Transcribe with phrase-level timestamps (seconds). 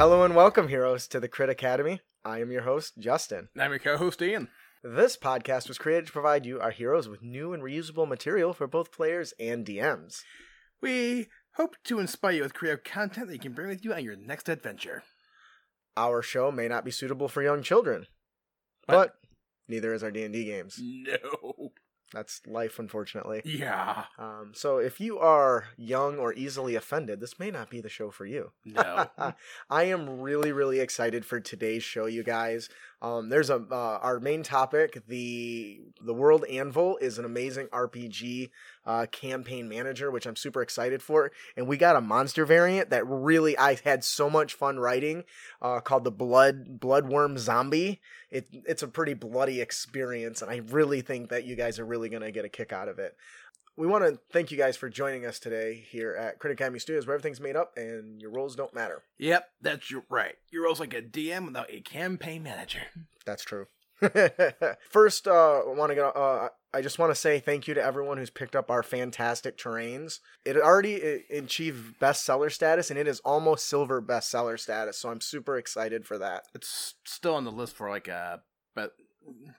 [0.00, 2.00] Hello and welcome, heroes, to the Crit Academy.
[2.24, 3.50] I am your host, Justin.
[3.52, 4.48] And I'm your co-host Ian.
[4.82, 8.66] This podcast was created to provide you, our heroes, with new and reusable material for
[8.66, 10.22] both players and DMs.
[10.80, 11.26] We
[11.56, 14.16] hope to inspire you with creative content that you can bring with you on your
[14.16, 15.02] next adventure.
[15.98, 18.06] Our show may not be suitable for young children,
[18.86, 18.94] What?
[18.96, 19.14] but
[19.68, 20.80] neither is our D&D games.
[20.82, 21.72] No.
[22.12, 23.42] That's life, unfortunately.
[23.44, 24.04] Yeah.
[24.18, 28.10] Um, so if you are young or easily offended, this may not be the show
[28.10, 28.50] for you.
[28.64, 29.06] No.
[29.70, 32.68] I am really, really excited for today's show, you guys.
[33.02, 35.02] Um, there's a uh, our main topic.
[35.08, 38.50] The the World Anvil is an amazing RPG
[38.84, 41.32] uh, campaign manager, which I'm super excited for.
[41.56, 45.24] And we got a monster variant that really I had so much fun writing,
[45.62, 48.00] uh, called the Blood Bloodworm Zombie.
[48.30, 52.10] It it's a pretty bloody experience, and I really think that you guys are really
[52.10, 53.16] gonna get a kick out of it.
[53.80, 57.06] We want to thank you guys for joining us today here at Crit Academy Studios,
[57.06, 59.04] where everything's made up and your roles don't matter.
[59.16, 60.34] yep, that's your right.
[60.50, 62.82] Your role's like a DM without a campaign manager.
[63.24, 63.68] That's true.
[64.90, 66.04] First, uh, want to get.
[66.04, 69.56] Uh, I just want to say thank you to everyone who's picked up our fantastic
[69.56, 70.20] terrains.
[70.44, 74.98] It already uh, achieved bestseller status, and it is almost silver bestseller status.
[74.98, 76.44] So I'm super excited for that.
[76.54, 78.42] It's still on the list for like a
[78.74, 78.92] but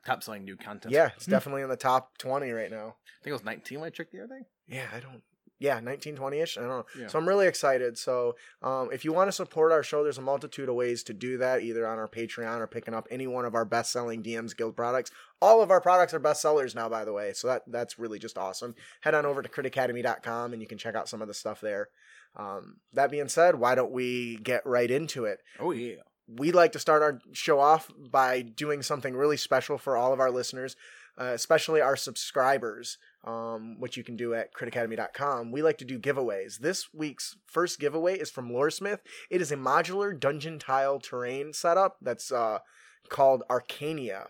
[0.06, 0.94] top selling new content.
[0.94, 2.96] Yeah, it's definitely in the top 20 right now.
[3.22, 4.46] I think it was 19 when I checked the other day.
[4.68, 5.22] Yeah, I don't.
[5.60, 6.58] Yeah, 1920ish.
[6.58, 6.86] I don't know.
[7.00, 7.08] Yeah.
[7.08, 7.96] So I'm really excited.
[7.96, 11.14] So um, if you want to support our show, there's a multitude of ways to
[11.14, 14.58] do that, either on our Patreon or picking up any one of our best-selling DMs
[14.58, 15.12] Guild products.
[15.40, 17.34] All of our products are bestsellers now, by the way.
[17.34, 18.74] So that that's really just awesome.
[19.02, 21.90] Head on over to critacademy.com and you can check out some of the stuff there.
[22.36, 25.42] Um, that being said, why don't we get right into it?
[25.60, 26.02] Oh yeah.
[26.38, 30.20] We like to start our show off by doing something really special for all of
[30.20, 30.76] our listeners,
[31.20, 35.52] uh, especially our subscribers, um, which you can do at critacademy.com.
[35.52, 36.60] We like to do giveaways.
[36.60, 39.00] This week's first giveaway is from Loresmith.
[39.30, 42.60] It is a modular dungeon tile terrain setup that's uh,
[43.10, 44.28] called Arcania.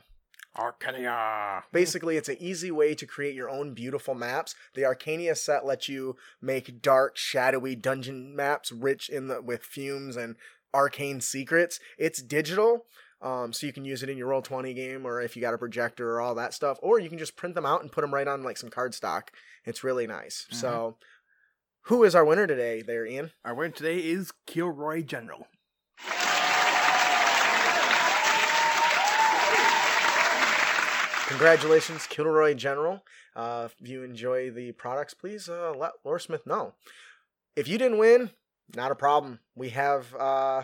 [0.57, 1.63] Arcania.
[1.71, 4.53] Basically, it's an easy way to create your own beautiful maps.
[4.73, 10.17] The Arcania set lets you make dark, shadowy dungeon maps rich in the with fumes
[10.17, 10.35] and
[10.73, 11.79] arcane secrets.
[11.97, 12.85] It's digital,
[13.21, 15.53] um, so you can use it in your roll twenty game, or if you got
[15.53, 18.01] a projector or all that stuff, or you can just print them out and put
[18.01, 19.29] them right on like some cardstock.
[19.65, 20.47] It's really nice.
[20.49, 20.97] So,
[21.83, 23.31] who is our winner today, there, Ian?
[23.45, 25.47] Our winner today is Kilroy General.
[31.27, 33.03] Congratulations, Kilroy General.
[33.35, 36.73] Uh, if you enjoy the products, please uh, let Loresmith know.
[37.55, 38.31] If you didn't win,
[38.75, 39.39] not a problem.
[39.55, 40.63] We have uh,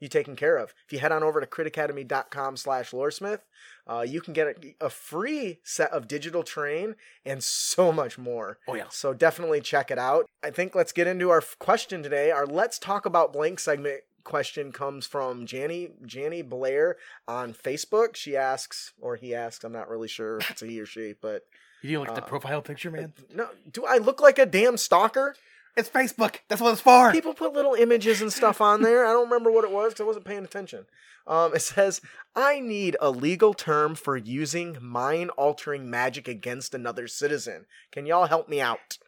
[0.00, 0.74] you taken care of.
[0.86, 3.40] If you head on over to critacademy.com slash loresmith,
[3.86, 4.46] uh, you can get
[4.80, 8.58] a, a free set of digital terrain and so much more.
[8.68, 8.84] Oh yeah.
[8.90, 10.26] So definitely check it out.
[10.44, 12.30] I think let's get into our question today.
[12.30, 18.14] Our Let's Talk About Blank segment question comes from Janny Janny Blair on Facebook.
[18.14, 21.14] She asks, or he asks, I'm not really sure if it's a he or she,
[21.20, 21.44] but
[21.80, 23.14] You didn't look at Uh, the profile picture, man.
[23.34, 25.34] no, do I look like a damn stalker?
[25.78, 26.38] It's Facebook.
[26.48, 27.12] That's what it's for.
[27.12, 29.06] People put little images and stuff on there.
[29.06, 30.86] I don't remember what it was because I wasn't paying attention.
[31.24, 32.00] Um, it says,
[32.34, 37.66] I need a legal term for using mind altering magic against another citizen.
[37.92, 38.98] Can y'all help me out?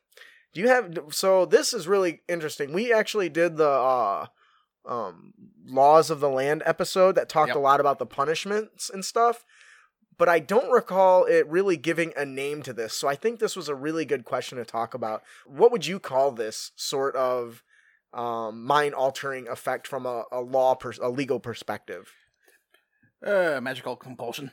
[0.55, 2.73] Do you have so this is really interesting.
[2.73, 4.27] We actually did the uh
[4.87, 5.35] um
[5.67, 7.57] laws of the land episode that talked Yep.
[7.57, 9.45] a lot about the punishments and stuff.
[10.21, 12.93] But I don't recall it really giving a name to this.
[12.93, 15.23] So I think this was a really good question to talk about.
[15.47, 17.63] What would you call this sort of
[18.13, 22.13] um, mind altering effect from a, a law, pers- a legal perspective?
[23.27, 24.53] Uh, magical compulsion.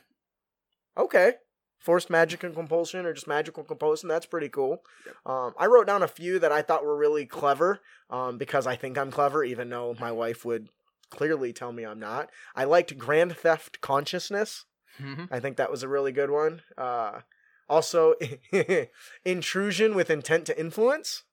[0.96, 1.34] Okay.
[1.78, 4.08] Forced magic and compulsion or just magical compulsion.
[4.08, 4.80] That's pretty cool.
[5.26, 8.74] Um, I wrote down a few that I thought were really clever um, because I
[8.74, 10.70] think I'm clever, even though my wife would
[11.10, 12.30] clearly tell me I'm not.
[12.56, 14.64] I liked Grand Theft Consciousness.
[15.00, 15.24] Mm-hmm.
[15.30, 16.62] I think that was a really good one.
[16.76, 17.20] Uh,
[17.68, 18.14] also,
[19.24, 21.24] intrusion with intent to influence.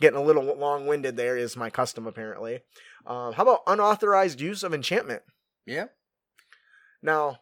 [0.00, 2.60] Getting a little long winded there is my custom, apparently.
[3.06, 5.22] Um, how about unauthorized use of enchantment?
[5.66, 5.86] Yeah.
[7.02, 7.38] Now,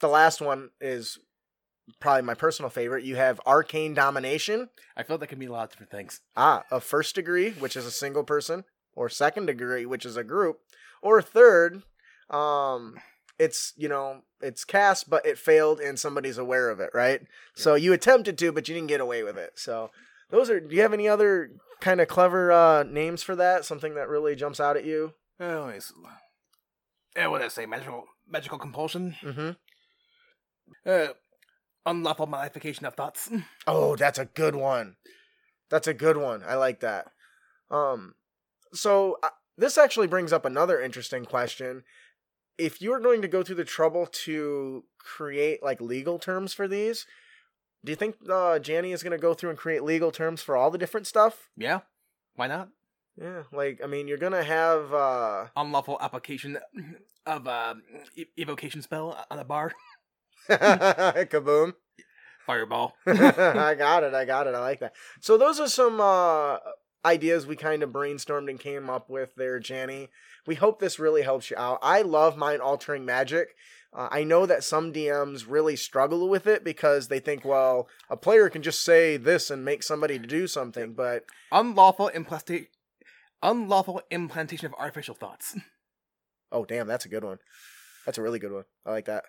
[0.00, 1.18] the last one is
[2.00, 3.04] probably my personal favorite.
[3.04, 4.68] You have arcane domination.
[4.96, 6.20] I felt that could mean a lot of different things.
[6.36, 10.24] Ah, a first degree, which is a single person, or second degree, which is a
[10.24, 10.60] group,
[11.02, 11.82] or third,
[12.30, 12.96] um,
[13.38, 17.22] it's you know it's cast, but it failed and somebody's aware of it, right?
[17.54, 19.52] So you attempted to, but you didn't get away with it.
[19.56, 19.90] So
[20.30, 20.60] those are.
[20.60, 21.50] Do you have any other
[21.80, 23.64] kind of clever uh, names for that?
[23.64, 25.12] Something that really jumps out at you?
[25.40, 25.94] Oh, let me see.
[27.20, 27.66] Uh, what did I say?
[27.66, 29.16] Magical, magical compulsion.
[29.22, 29.50] Mm-hmm.
[30.86, 31.12] Uh,
[31.86, 33.30] unlawful modification of thoughts.
[33.66, 34.96] Oh, that's a good one.
[35.70, 36.42] That's a good one.
[36.46, 37.08] I like that.
[37.70, 38.14] Um,
[38.72, 41.84] so uh, this actually brings up another interesting question.
[42.58, 47.06] If you're going to go through the trouble to create like legal terms for these,
[47.84, 50.56] do you think uh, Janny is going to go through and create legal terms for
[50.56, 51.48] all the different stuff?
[51.56, 51.80] Yeah.
[52.34, 52.68] Why not?
[53.20, 56.56] Yeah, like I mean, you're gonna have uh Unlawful application
[57.26, 57.74] of uh,
[58.38, 59.72] evocation spell on a bar.
[60.48, 61.74] kaboom.
[62.46, 62.94] Fireball.
[63.06, 64.14] I got it.
[64.14, 64.54] I got it.
[64.54, 64.94] I like that.
[65.20, 66.58] So those are some uh
[67.04, 70.08] ideas we kind of brainstormed and came up with there, Janny.
[70.48, 71.78] We hope this really helps you out.
[71.82, 73.54] I love mind altering magic.
[73.92, 78.16] Uh, I know that some DMs really struggle with it because they think, well, a
[78.16, 82.68] player can just say this and make somebody to do something, but Unlawful implantation.
[83.42, 85.54] Unlawful implantation of artificial thoughts.
[86.50, 87.40] oh damn, that's a good one.
[88.06, 88.64] That's a really good one.
[88.86, 89.24] I like that.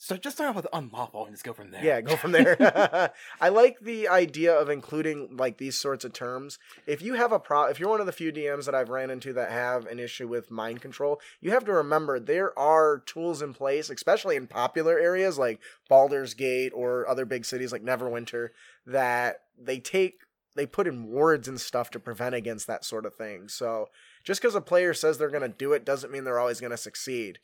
[0.00, 1.84] So just start off with unlawful and just go from there.
[1.84, 3.12] Yeah, go from there.
[3.40, 6.60] I like the idea of including like these sorts of terms.
[6.86, 9.10] If you have a pro, if you're one of the few DMs that I've ran
[9.10, 13.42] into that have an issue with mind control, you have to remember there are tools
[13.42, 15.58] in place, especially in popular areas like
[15.90, 18.50] Baldur's Gate or other big cities like Neverwinter,
[18.86, 20.20] that they take
[20.54, 23.48] they put in wards and stuff to prevent against that sort of thing.
[23.48, 23.88] So
[24.22, 26.70] just because a player says they're going to do it doesn't mean they're always going
[26.70, 27.40] to succeed.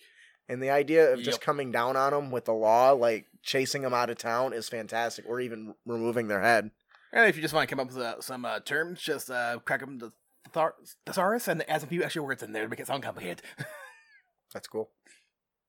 [0.49, 3.95] And the idea of just coming down on them with the law, like chasing them
[3.95, 6.71] out of town, is fantastic, or even removing their head.
[7.13, 9.59] And if you just want to come up with uh, some uh, terms, just uh,
[9.65, 10.13] crack them to
[10.53, 10.75] thar-
[11.07, 13.41] thesaurus and add some few extra words in there to make it sound complicated.
[14.53, 14.91] That's cool.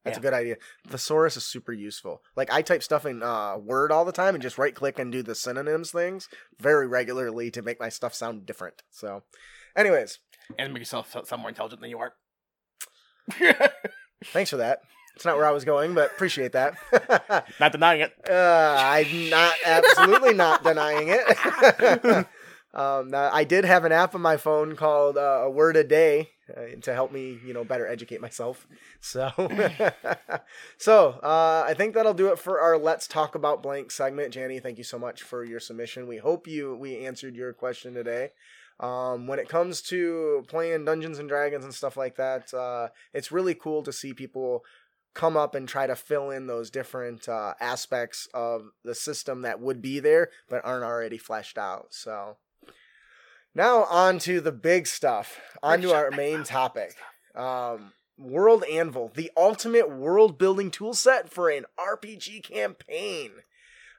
[0.03, 0.19] That's Yeah.
[0.19, 0.55] a good idea.
[0.87, 2.21] Thesaurus is super useful.
[2.35, 5.11] Like I type stuff in uh, Word all the time and just right click and
[5.11, 6.27] do the synonyms things
[6.59, 8.83] very regularly to make my stuff sound different.
[8.91, 9.23] So,
[9.75, 10.19] anyways,
[10.59, 12.13] and make yourself sound more intelligent than you are.
[14.31, 14.81] thanks for that.
[15.15, 16.75] It's not where I was going, but appreciate that.
[17.59, 18.13] Not denying it.
[18.29, 22.27] Uh, I'm not absolutely not denying it.
[22.73, 25.85] um, now, I did have an app on my phone called uh, A Word a
[25.85, 28.67] Day uh, to help me, you know, better educate myself.
[28.99, 29.31] So,
[30.77, 34.33] so uh, I think that'll do it for our Let's Talk About Blank segment.
[34.33, 36.07] Janny, thank you so much for your submission.
[36.07, 38.31] We hope you we answered your question today.
[38.79, 43.31] Um, when it comes to playing Dungeons and Dragons and stuff like that, uh, it's
[43.31, 44.63] really cool to see people
[45.13, 49.61] come up and try to fill in those different uh, aspects of the system that
[49.61, 51.87] would be there but aren't already fleshed out.
[51.91, 52.35] So
[53.55, 55.39] now on to the big stuff.
[55.63, 56.95] On to our main topic.
[57.33, 63.31] Um, World Anvil, the ultimate world building tool set for an RPG campaign.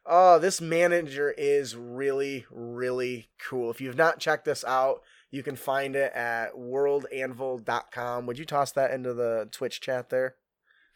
[0.08, 3.70] Oh, this manager is really, really cool.
[3.70, 8.26] If you've not checked this out, you can find it at worldanvil.com.
[8.26, 10.36] Would you toss that into the Twitch chat there?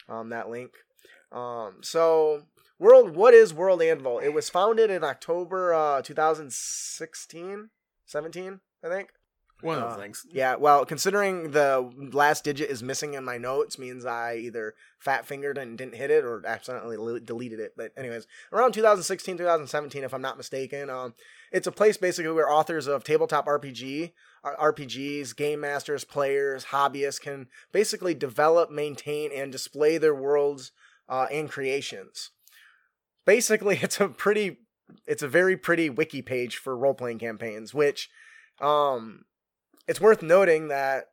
[0.09, 0.73] Um, that link.
[1.33, 2.45] Um, so
[2.79, 4.21] World, what is World Anvil?
[4.21, 7.69] It was founded in October uh, 2016,
[8.07, 9.11] 17, I think.
[9.63, 10.27] One of Uh, those things.
[10.31, 15.27] Yeah, well, considering the last digit is missing in my notes, means I either fat
[15.27, 17.75] fingered and didn't hit it or accidentally li- deleted it.
[17.77, 21.15] But anyways, around 2016, 2017, if I'm not mistaken, um,
[21.53, 24.13] it's a place basically where authors of tabletop RPG,
[24.45, 30.73] RPGs, game masters, players, hobbyists can basically develop, maintain, and display their worlds
[31.09, 32.31] uh, and creations.
[33.27, 34.59] Basically, it's a pretty,
[35.07, 38.09] it's a very pretty wiki page for role playing campaigns, which,
[38.61, 39.25] um,
[39.91, 41.07] it's worth noting that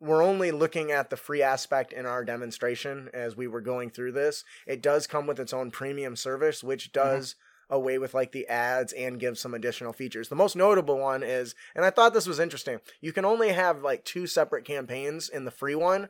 [0.00, 4.12] we're only looking at the free aspect in our demonstration as we were going through
[4.12, 4.44] this.
[4.66, 7.06] It does come with its own premium service, which mm-hmm.
[7.06, 7.34] does
[7.68, 10.30] away with like the ads and gives some additional features.
[10.30, 13.82] The most notable one is, and I thought this was interesting, you can only have
[13.82, 16.08] like two separate campaigns in the free one.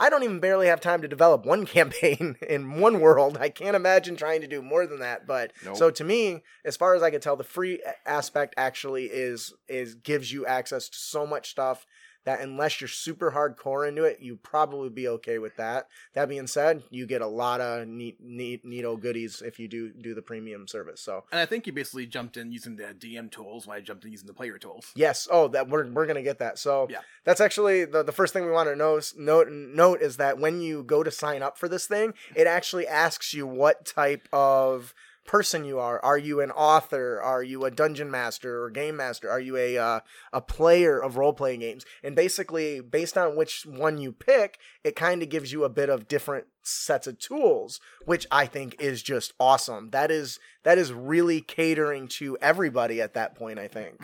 [0.00, 3.36] I don't even barely have time to develop one campaign in one world.
[3.38, 5.26] I can't imagine trying to do more than that.
[5.26, 5.76] But Nope.
[5.76, 9.94] so to me, as far as I can tell, the free aspect actually is is
[9.94, 11.86] gives you access to so much stuff
[12.30, 15.88] that unless you're super hardcore into it, you probably be okay with that.
[16.14, 19.90] That being said, you get a lot of neat, neat, neato goodies if you do
[19.90, 21.00] do the premium service.
[21.00, 24.04] So And I think you basically jumped in using the DM tools when I jumped
[24.04, 24.92] in using the player tools.
[24.94, 25.26] Yes.
[25.30, 26.58] Oh, that we're we're gonna get that.
[26.58, 27.00] So Yeah.
[27.24, 30.60] that's actually the, the first thing we want to know, note note is that when
[30.60, 34.94] you go to sign up for this thing, it actually asks you what type of
[35.30, 36.04] person you are.
[36.04, 37.20] Are you an author?
[37.22, 39.30] Are you a dungeon master or game master?
[39.30, 40.00] Are you a uh,
[40.32, 41.84] a player of role playing games?
[42.02, 45.88] And basically, based on which one you pick, it kind of gives you a bit
[45.88, 49.90] of different sets of tools, which I think is just awesome.
[49.90, 53.60] That is that is really catering to everybody at that point.
[53.60, 54.02] I think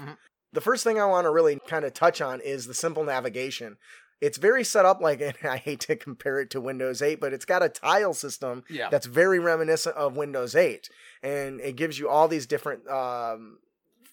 [0.52, 3.78] the first thing I want to really kind of touch on is the simple navigation.
[4.20, 7.32] It's very set up like, and I hate to compare it to Windows 8, but
[7.32, 8.88] it's got a tile system Yeah.
[8.90, 10.88] that's very reminiscent of Windows 8.
[11.22, 13.58] And it gives you all these different um,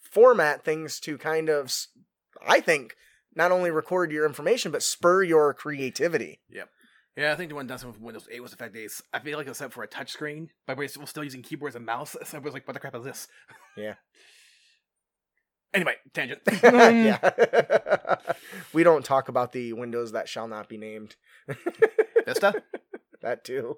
[0.02, 1.74] format things to kind of,
[2.46, 2.96] i think,
[3.36, 6.40] not only record your information but spur your creativity.
[6.50, 6.70] Yep
[7.16, 9.20] yeah, I think the one done with Windows 8 was the fact that it's, I
[9.20, 12.16] feel like it's set for a touchscreen, but we're still still using keyboards and mouse.
[12.26, 13.28] So it was like, what the crap is this?
[13.78, 13.96] Yeah.
[15.74, 16.42] Anyway, tangent.
[16.64, 18.20] yeah.
[18.74, 21.16] we don't talk about the windows that shall not be named.
[22.26, 22.64] Vista?
[23.22, 23.78] that too.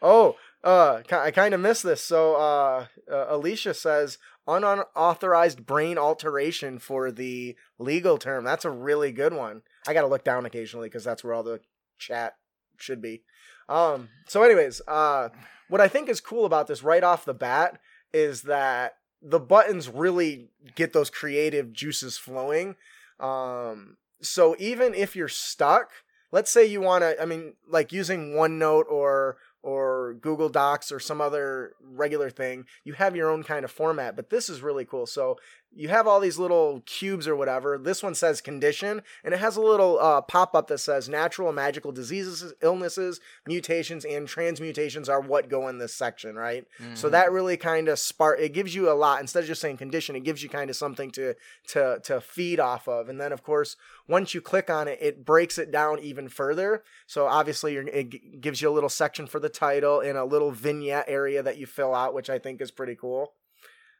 [0.00, 2.00] oh, uh, I kind of missed this.
[2.02, 8.44] So, uh, uh, Alicia says unauthorized brain alteration for the legal term.
[8.44, 9.62] That's a really good one.
[9.86, 11.60] I got to look down occasionally because that's where all the
[11.98, 12.36] chat
[12.78, 13.22] should be.
[13.68, 15.28] Um, so, anyways, uh,
[15.68, 17.80] what I think is cool about this right off the bat
[18.12, 22.76] is that the buttons really get those creative juices flowing.
[23.18, 25.90] Um, so even if you're stuck,
[26.32, 30.98] let's say you want to, I mean, like using OneNote or or Google Docs or
[30.98, 34.16] some other regular thing, you have your own kind of format.
[34.16, 35.06] But this is really cool.
[35.06, 35.36] So
[35.72, 37.78] you have all these little cubes or whatever.
[37.78, 41.48] This one says condition, and it has a little uh, pop up that says natural
[41.48, 46.64] and magical diseases, illnesses, mutations, and transmutations are what go in this section, right?
[46.94, 47.12] So Mm-hmm.
[47.12, 48.40] that really kind of spark.
[48.40, 50.16] It gives you a lot instead of just saying condition.
[50.16, 51.34] It gives you kind of something to
[51.68, 53.76] to to feed off of, and then of course
[54.08, 56.82] once you click on it, it breaks it down even further.
[57.06, 60.24] So obviously you're, it g- gives you a little section for the title and a
[60.24, 63.34] little vignette area that you fill out, which I think is pretty cool.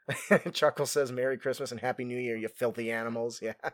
[0.53, 3.41] Chuckle says Merry Christmas and Happy New Year, you filthy animals.
[3.51, 3.71] Yeah.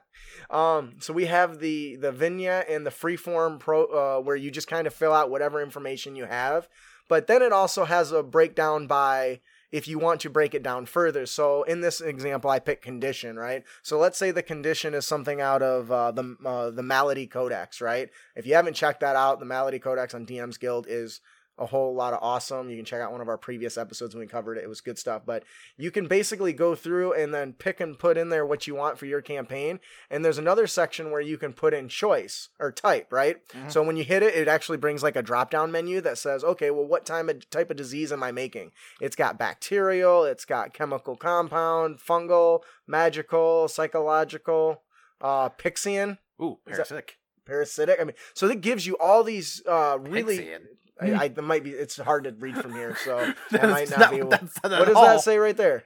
[0.50, 4.68] Um, so we have the the vignette and the freeform pro uh, where you just
[4.68, 6.68] kind of fill out whatever information you have.
[7.09, 9.40] But then it also has a breakdown by
[9.73, 11.26] if you want to break it down further.
[11.26, 13.64] So in this example, I pick condition, right?
[13.83, 17.80] So let's say the condition is something out of uh, the uh, the Malady Codex,
[17.80, 18.09] right?
[18.35, 21.21] If you haven't checked that out, the Malady Codex on DM's Guild is
[21.59, 22.69] a whole lot of awesome.
[22.69, 24.65] You can check out one of our previous episodes when we covered it.
[24.65, 25.23] It was good stuff.
[25.25, 25.43] But
[25.79, 28.99] you can basically go through and then pick and put in there what you want
[28.99, 29.81] for your campaign.
[30.11, 33.37] And there's another section where you can put in choice or type, right?
[33.49, 33.73] Mhm.
[33.73, 36.45] So when you hit it, it actually brings like a drop down menu that says,
[36.45, 38.73] okay, well, what time of, type of disease am I making?
[39.01, 44.83] It's got bacterial, it's got chemical compound, fungal, magical, psychological,
[45.21, 47.17] uh, Pixian, Ooh, parasitic.
[47.47, 47.99] parasitic.
[48.01, 50.39] I mean, so it gives you all these uh, really.
[50.39, 50.63] Pixian.
[51.00, 51.71] I, I that might be.
[51.71, 53.17] It's hard to read from here, so
[53.50, 54.19] that That's might not not- be.
[54.19, 54.43] not
[54.79, 55.05] What does all.
[55.05, 55.85] that say right there?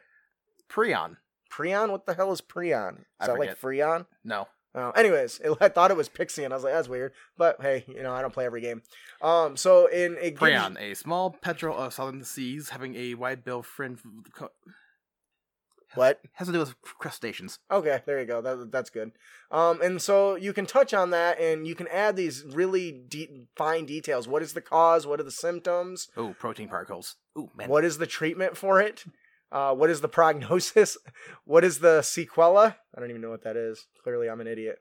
[0.69, 1.17] Prion.
[1.51, 1.91] Prion?
[1.91, 2.99] What the hell is prion?
[3.01, 3.61] Is I that like.
[3.61, 4.07] Freon?
[4.25, 4.47] No.
[4.73, 7.13] Uh, anyways, it, I thought it was Pixie, and I was like, that's weird.
[7.37, 8.83] But hey, you know, I don't play every game.
[9.21, 13.45] Um, so in it gives- Prion, a small petrel of southern seas having a wide
[13.45, 13.99] bill fin
[14.33, 14.53] co-
[15.95, 16.21] what?
[16.35, 17.59] has to do with crustaceans.
[17.71, 18.41] Okay, there you go.
[18.41, 19.13] That, that's good.
[19.51, 23.47] Um, and so you can touch on that, and you can add these really de-
[23.57, 24.29] fine details.
[24.29, 25.07] What is the cause?
[25.07, 26.09] What are the symptoms?
[26.17, 27.17] Oh, protein particles.
[27.39, 27.69] Ooh, man.
[27.69, 29.05] What is the treatment for it?
[29.53, 30.97] Uh, what is the prognosis?
[31.45, 32.77] What is the sequela?
[32.97, 33.87] I don't even know what that is.
[34.05, 34.79] Clearly, I'm an idiot.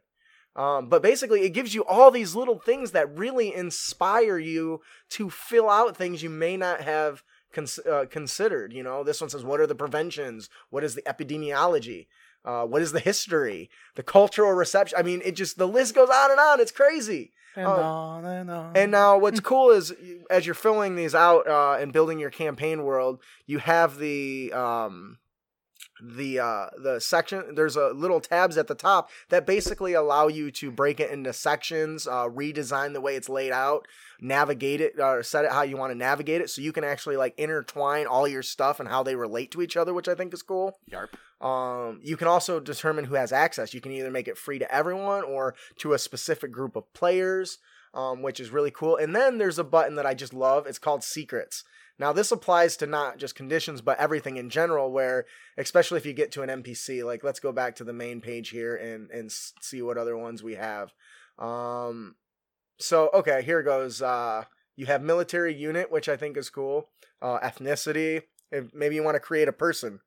[0.55, 5.29] Um, but basically, it gives you all these little things that really inspire you to
[5.29, 7.23] fill out things you may not have
[7.53, 8.73] cons- uh, considered.
[8.73, 10.49] You know, this one says, What are the preventions?
[10.69, 12.07] What is the epidemiology?
[12.45, 13.69] Uh, what is the history?
[13.95, 14.97] The cultural reception?
[14.97, 16.59] I mean, it just, the list goes on and on.
[16.61, 17.33] It's crazy.
[17.55, 17.71] And Oh.
[17.71, 18.71] on and on.
[18.77, 19.93] And now, what's cool is
[20.29, 25.17] as you're filling these out uh, and building your campaign world, you have the um,
[26.01, 27.55] the uh, the section.
[27.55, 31.33] There's a little tabs at the top that basically allow you to break it into
[31.33, 33.87] sections, uh, redesign the way it's laid out,
[34.21, 37.17] navigate it, or set it how you want to navigate it, so you can actually
[37.17, 40.33] like intertwine all your stuff and how they relate to each other, which I think
[40.33, 40.77] is cool.
[40.91, 41.09] Yarp.
[41.45, 43.73] Um, you can also determine who has access.
[43.73, 47.59] You can either make it free to everyone or to a specific group of players,
[47.93, 48.97] um, which is really cool.
[48.97, 50.67] And then there's a button that I just love.
[50.67, 51.63] It's called Secrets.
[51.99, 55.25] Now, this applies to not just conditions, but everything in general, where,
[55.57, 58.49] especially if you get to an NPC, like let's go back to the main page
[58.49, 60.93] here and, and see what other ones we have.
[61.37, 62.15] Um,
[62.79, 64.01] so, okay, here goes.
[64.01, 64.45] Uh,
[64.77, 66.89] you have military unit, which I think is cool.
[67.21, 68.23] Uh, ethnicity.
[68.49, 69.99] If maybe you want to create a person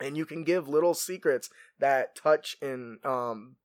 [0.00, 3.56] and you can give little secrets that touch and um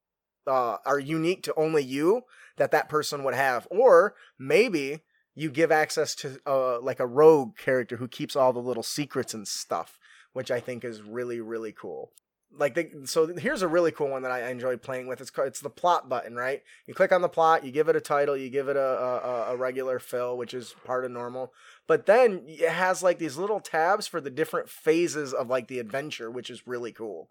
[0.48, 2.24] uh, are unique to only you
[2.58, 5.02] that that person would have or maybe
[5.40, 9.34] you give access to uh, like a rogue character who keeps all the little secrets
[9.34, 9.98] and stuff
[10.34, 12.12] which i think is really really cool.
[12.52, 15.22] Like so here's a really cool one that i enjoy playing with.
[15.22, 16.64] It's it's the plot button right?
[16.88, 19.54] You click on the plot you give it a title you give it a, a,
[19.54, 21.54] a regular fill which is part of normal.
[21.88, 25.80] But then it has like these little tabs for the different phases of like the
[25.80, 27.30] adventure which is really cool.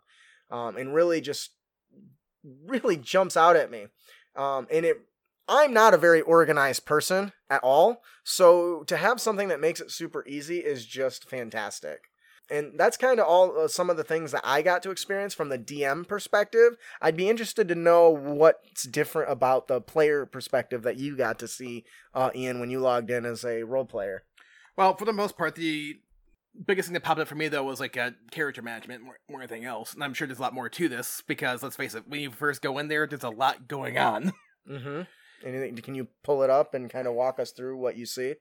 [0.50, 1.50] Um, and really just
[2.66, 3.88] really jumps out at me.
[4.36, 5.07] Um, and it
[5.48, 9.90] i'm not a very organized person at all so to have something that makes it
[9.90, 12.10] super easy is just fantastic
[12.50, 15.34] and that's kind of all uh, some of the things that I got to experience
[15.34, 16.76] from the DM perspective.
[17.00, 21.48] I'd be interested to know what's different about the player perspective that you got to
[21.48, 24.24] see, uh, Ian, when you logged in as a role player.
[24.76, 25.96] Well, for the most part, the
[26.66, 29.40] biggest thing that popped up for me though was like uh, character management more, more
[29.40, 32.08] anything else, and I'm sure there's a lot more to this because let's face it,
[32.08, 34.32] when you first go in there, there's a lot going on.
[34.68, 35.02] Mm-hmm.
[35.44, 35.76] Anything?
[35.76, 38.34] Can you pull it up and kind of walk us through what you see?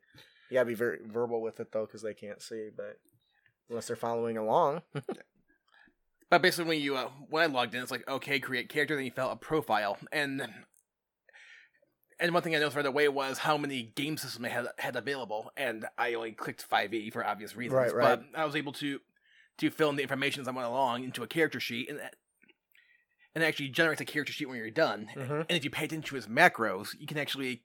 [0.50, 2.70] You gotta be very verbal with it though, because they can't see.
[2.76, 3.00] But
[3.70, 4.82] unless they're following along,
[6.30, 8.96] But basically, when you uh, when I logged in, it's like okay, create character.
[8.96, 10.48] Then you fill out a profile, and
[12.20, 14.96] and one thing I noticed right away was how many game systems I had had
[14.98, 17.78] available, and I only clicked five E for obvious reasons.
[17.78, 18.20] Right, right.
[18.34, 19.00] But I was able to
[19.60, 22.02] to fill in the information as I went along into a character sheet, and
[23.38, 25.10] and actually generates a character sheet when you're done.
[25.16, 25.42] Mhm.
[25.48, 27.62] And if you pay attention to his macros, you can actually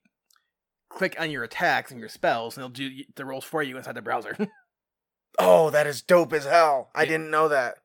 [0.91, 3.95] click on your attacks and your spells, and it'll do the rolls for you inside
[3.95, 4.37] the browser.
[5.38, 6.91] oh, that is dope as hell.
[6.95, 7.09] I Yeah.
[7.09, 7.79] didn't know that.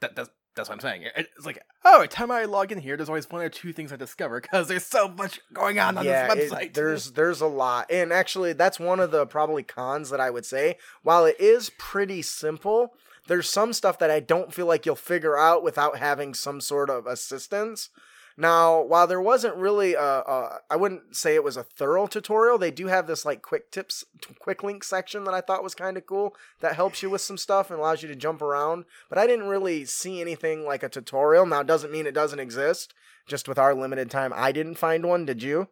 [0.00, 1.04] that, that's that's what I'm saying.
[1.16, 3.92] It's like, oh, every time I log in here, there's always one or two things
[3.92, 6.74] I discover because there's so much going on on yeah, this it- website.
[6.74, 10.44] there's there's a lot, and actually, that's one of the probably cons that I would
[10.44, 10.76] say.
[11.02, 12.94] While it is pretty simple,
[13.30, 16.90] there's some stuff that I don't feel like you'll figure out without having some sort
[16.90, 17.88] of assistance.
[18.36, 22.58] Now, while there wasn't really a, a I wouldn't say it was a thorough tutorial.
[22.58, 24.02] They do have this like quick tips,
[24.40, 26.34] quick link section that I thought was kind of cool.
[26.58, 28.84] That helps you with some stuff and allows you to jump around.
[29.08, 31.46] But I didn't really see anything like a tutorial.
[31.46, 32.94] Now, it doesn't mean it doesn't exist.
[33.28, 35.24] Just with our limited time, I didn't find one.
[35.24, 35.68] Did you?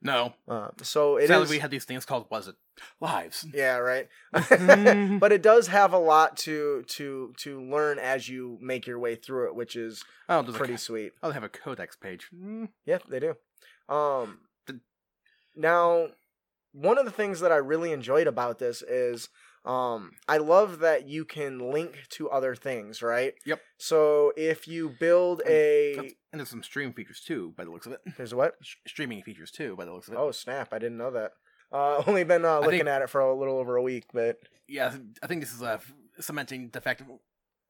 [0.00, 0.34] no.
[0.46, 1.50] Uh, so it Sadly, is.
[1.50, 2.54] we had these things called was it
[3.00, 3.46] lives.
[3.52, 4.08] yeah, right.
[4.34, 5.18] Mhm.
[5.20, 9.14] but it does have a lot to to to learn as you make your way
[9.14, 11.12] through it, which is Oh, pretty A, sweet.
[11.22, 12.28] oh, they have a codex page.
[12.34, 12.68] Mm.
[12.84, 13.36] Yeah, they do.
[13.88, 14.80] Um, The-
[15.56, 16.08] now,
[16.72, 19.28] one of the things that I really enjoyed about this is
[19.64, 23.34] um, I love that you can link to other things, right?
[23.44, 23.60] Yep.
[23.76, 27.86] So if you build a, That's- And there's some stream features too, by the looks
[27.86, 28.00] of it.
[28.16, 28.54] there's what?
[28.62, 30.18] Sh- streaming features too, by the looks of it.
[30.18, 30.72] Oh snap!
[30.72, 31.32] I didn't know that.
[31.72, 34.38] Uh, only been uh, looking think- at it for a little over a week, but
[34.66, 35.78] Yeah, I think this is uh,
[36.20, 37.02] cementing the fact.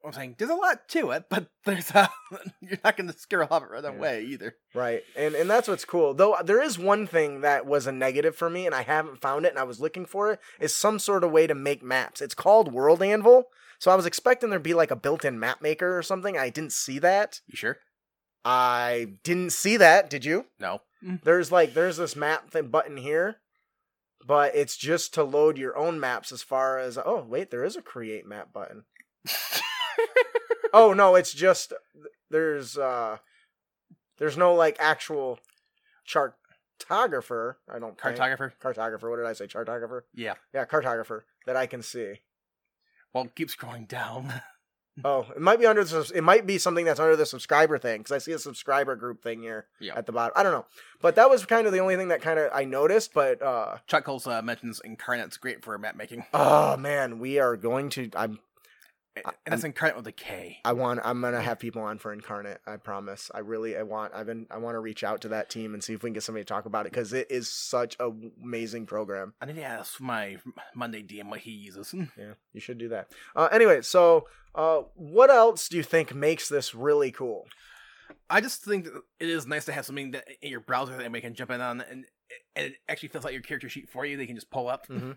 [0.05, 2.07] I'm saying there's a lot to it, but there's uh,
[2.61, 3.91] you're not going to scare off it right Yeah.
[3.91, 4.55] away either.
[4.75, 5.03] Right.
[5.17, 6.15] And and that's what's cool.
[6.15, 9.45] Though there is one thing that was a negative for me and I haven't found
[9.45, 12.21] it and I was looking for it is some sort of way to make maps.
[12.23, 13.45] It's called World Anvil.
[13.81, 16.39] So I was expecting there'd be like a built-in map maker or something.
[16.39, 17.41] I didn't see that.
[17.49, 17.79] You sure?
[18.45, 20.09] I didn't see that.
[20.11, 20.47] Did you?
[20.61, 20.83] No.
[21.25, 23.37] There's like there's this map thing button here,
[24.26, 27.76] but it's just to load your own maps as far as oh, wait, there is
[27.76, 28.85] a create map button.
[30.72, 31.72] oh, no, it's just
[32.31, 33.18] there's uh
[34.18, 35.38] there's no like actual
[36.07, 38.16] chartographer, I don't think.
[38.16, 38.52] Cartographer.
[38.62, 39.11] cartographer.
[39.11, 39.46] What did I say?
[39.46, 40.02] Chartographer?
[40.14, 40.35] Yeah.
[40.52, 42.20] Yeah, cartographer that I can see.
[43.12, 44.42] Well, keep scrolling down.
[45.05, 46.11] Oh, it might be under the.
[46.15, 49.23] It might be something that's under the subscriber thing because I see a subscriber group
[49.23, 49.97] thing here Yeah.
[49.97, 50.33] at the bottom.
[50.37, 50.67] I don't know,
[51.01, 53.13] but that was kind of the only thing that kind of I noticed.
[53.15, 56.25] But uh, Chuck Coles uh, mentions Inkarnate's great for map making.
[56.35, 58.11] oh man, we are going to.
[58.17, 58.39] I'm.
[59.24, 60.59] And that's Inkarnate with a K.
[60.64, 61.00] I want.
[61.04, 62.59] I'm gonna have people on for Inkarnate.
[62.66, 63.31] I promise.
[63.35, 63.76] I really.
[63.76, 64.14] I want.
[64.14, 64.46] I've been.
[64.50, 66.44] I want to reach out to that team and see if we can get somebody
[66.44, 68.11] to talk about it because it is such a
[68.42, 69.35] amazing program.
[69.40, 70.38] I need to ask my
[70.74, 71.94] Monday DM what he uses.
[72.18, 73.12] Yeah, you should do that.
[73.37, 77.46] Uh, anyway, so uh, what else do you think makes this really cool?
[78.31, 81.00] I just think that it is nice to have something that in your browser that
[81.00, 82.04] anybody can jump in on, and,
[82.57, 84.16] and it actually fills out your character sheet for you.
[84.16, 84.87] They can just pull up.
[84.88, 85.12] Mm-hmm.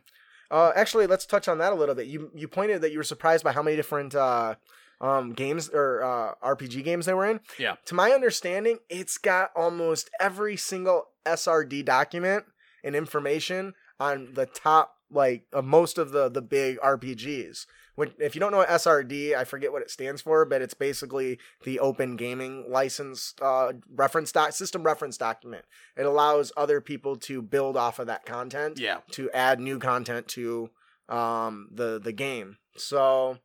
[0.52, 2.08] Uh, actually, let's touch on that a little bit.
[2.08, 4.56] You you pointed that you were surprised by how many different uh,
[5.00, 7.40] um, games or uh, RPG games they were in.
[7.58, 7.76] Yeah.
[7.86, 12.46] To my understanding, it's got almost every single SRD document
[12.84, 17.66] and information on the top like of most of the the big RPGs.
[18.02, 20.74] When, if you don't know what SRD, I forget what it stands for, but it's
[20.74, 25.66] basically the Open Gaming License uh, reference doc system reference document.
[25.96, 29.02] It allows other people to build off of that content Yeah.
[29.12, 30.72] to add new content to
[31.10, 32.58] um, the the game.
[32.76, 33.38] So,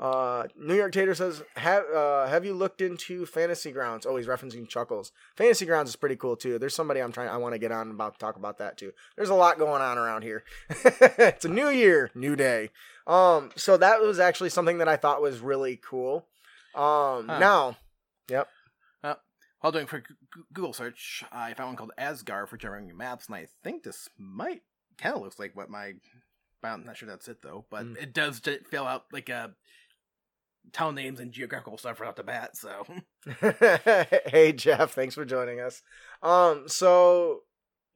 [0.00, 4.26] uh, New York Tater says, "Have uh, have you looked into Fantasy Grounds?" Oh, he's
[4.26, 5.12] referencing Chuckles.
[5.36, 6.58] Fantasy Grounds is pretty cool too.
[6.58, 8.92] There's somebody I'm trying I want to get on about to talk about that too.
[9.16, 10.42] There's a lot going on around here.
[10.68, 12.70] it's a new year, new day.
[13.06, 16.26] Um, so that was actually something that I thought was really cool.
[16.74, 17.38] Um, Huh.
[17.38, 17.76] now,
[19.60, 20.02] While doing for
[20.52, 24.60] Google search, I found one called Azgaar for generating maps, and I think this might
[24.98, 25.94] kind of looks like what my.
[26.62, 27.96] I'm not sure that's it though, but Mm.
[28.02, 28.40] it does
[28.70, 29.48] fill out like uh,
[30.72, 32.56] town names and geographical stuff right off the bat.
[32.58, 32.86] So
[34.30, 35.82] hey Jeff, thanks for joining us.
[36.22, 37.40] Um, so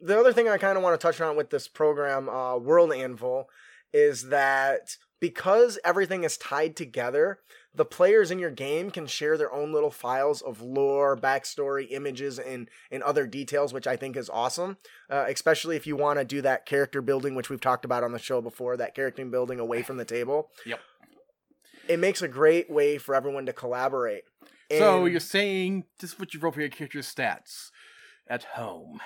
[0.01, 2.93] the other thing I kind of want to touch on with this program, uh, World
[2.93, 3.49] Anvil,
[3.93, 7.41] is that because everything is tied together,
[7.75, 12.39] the players in your game can share their own little files of lore, backstory, images,
[12.39, 14.77] and, and other details, which I think is awesome.
[15.11, 18.13] Uh, especially if you want to do that character building, which we've talked about on
[18.13, 20.51] the show before, that character building away from the table.
[20.67, 20.81] Yep.
[21.89, 24.25] It makes a great way for everyone to collaborate.
[24.71, 27.71] so you're saying just what you roll for your character's stats
[28.29, 29.01] at home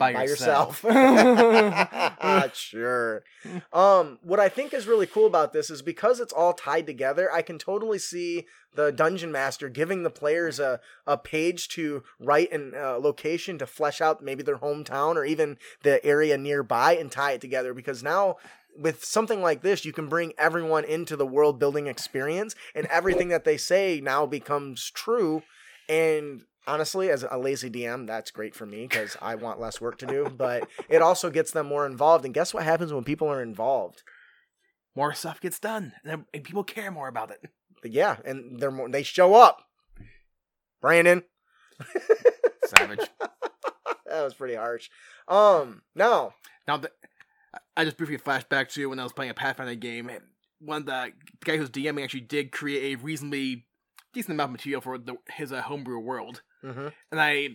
[0.00, 0.82] by, by yourself.
[0.82, 2.54] yourself.
[2.54, 3.22] sure.
[3.70, 7.30] Um, what I think is really cool about this is because it's all tied together,
[7.30, 12.50] I can totally see the dungeon master giving the players a, a page to write
[12.50, 17.12] an uh, location to flesh out maybe their hometown or even the area nearby and
[17.12, 18.36] tie it together because now
[18.78, 23.28] with something like this you can bring everyone into the world building experience and everything
[23.28, 25.42] that they say now becomes true
[25.88, 29.98] and honestly as a lazy dm that's great for me because i want less work
[29.98, 33.28] to do but it also gets them more involved and guess what happens when people
[33.28, 34.02] are involved
[34.96, 37.50] more stuff gets done, and, and people care more about it.
[37.84, 39.62] yeah and they're more they show up
[40.80, 41.22] brandon
[42.66, 43.08] Savage.
[44.06, 44.90] that was pretty harsh
[45.28, 46.34] um now
[46.68, 46.90] Now, the,
[47.76, 50.08] I just briefly flashed back to when I was playing a Pathfinder game.
[50.60, 51.12] One of the
[51.44, 53.66] guy who's DMing actually did create a reasonably
[54.12, 57.50] decent amount of material for the, his uh, homebrew world, hmm and I,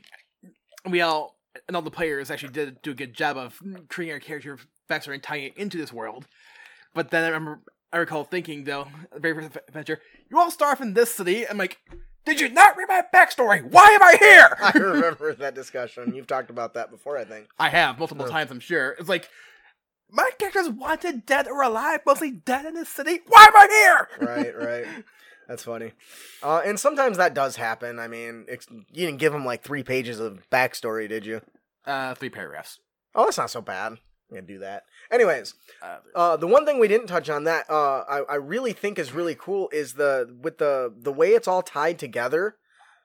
[0.89, 1.37] we all,
[1.67, 4.57] and all the players actually did do a good job of creating our character
[4.89, 6.27] backstory and tying it into this world.
[6.93, 7.61] But then I remember,
[7.93, 11.47] I recall thinking though, the very first adventure, you all start off in this city.
[11.47, 11.79] I'm like,
[12.25, 13.63] did you not read my backstory?
[13.63, 14.57] Why am I here?
[14.61, 18.31] i remember that discussion you've talked about that before i think I have multiple No.
[18.31, 18.91] times, I'm sure.
[18.99, 19.29] It's like
[20.11, 23.19] my character's wanted, dead or alive, mostly dead in this city.
[23.27, 24.27] Why am I here?
[24.27, 24.87] right, right.
[25.47, 25.93] That's funny.
[26.41, 27.99] Uh, and sometimes that does happen.
[27.99, 31.41] I mean, you didn't give them like three pages of backstory, did you?
[31.85, 32.79] Uh, three paragraphs.
[33.13, 33.93] Oh, that's not so bad.
[33.93, 34.85] I'm gonna do that.
[35.11, 35.53] Anyways,
[35.83, 38.97] Uh, uh, the one thing we didn't touch on that uh, I, I really think
[38.97, 42.57] is really cool is the with the the way it's all tied together.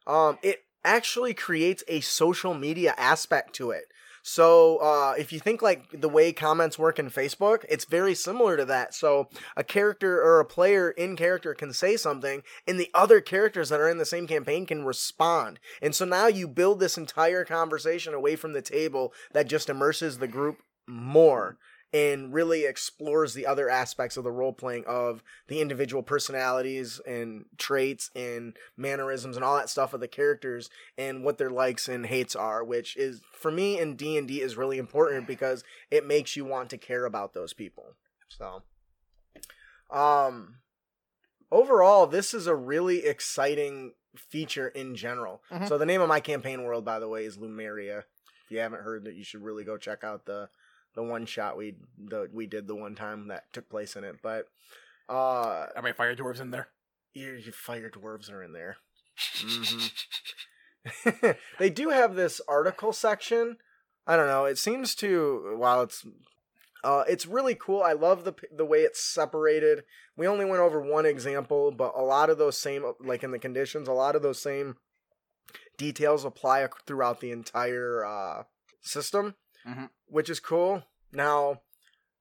[0.07, 3.85] Um, it actually creates a social media aspect to it.
[4.23, 8.57] So uh, if you think like the way comments work in Facebook, it's very similar
[8.57, 8.95] to that.
[8.95, 13.69] So a character or a player in character can say something, and the other characters
[13.69, 15.59] that are in the same campaign can respond.
[15.81, 20.19] And so now you build this entire conversation away from the table that just immerses
[20.19, 21.59] the group more
[21.93, 27.45] and really explores the other aspects of the role playing of the individual personalities and
[27.59, 32.07] traits and mannerisms and all that stuff of the characters and what their likes and
[32.07, 36.45] hates are which is for me in D&D is really important because it makes you
[36.45, 37.95] want to care about those people.
[38.29, 38.63] So
[39.91, 40.57] um
[41.51, 45.43] overall this is a really exciting feature in general.
[45.51, 45.69] Mhm.
[45.69, 48.05] so the name of my campaign world by the way is Lumeria.
[48.45, 50.49] If you haven't heard that you should really go check out the
[50.95, 54.17] the one shot we the we did the one time that took place in it.
[54.23, 54.47] But
[55.09, 56.69] uh are my fire dwarves in there?
[57.13, 58.77] your, your fire dwarves are in there.
[59.43, 61.37] Mhm.
[61.59, 63.59] they do have this article section.
[64.07, 64.47] I don't know.
[64.47, 66.07] It seems to while it's
[66.83, 67.83] uh it's really cool.
[67.83, 69.85] I love the the way it's separated.
[70.17, 73.39] We only went over one example, but a lot of those same like in the
[73.39, 74.77] conditions, a lot of those same
[75.77, 78.43] details apply throughout the entire uh
[78.81, 79.35] system,
[79.67, 79.91] Mhm.
[80.07, 80.85] which is cool.
[81.13, 81.61] Now,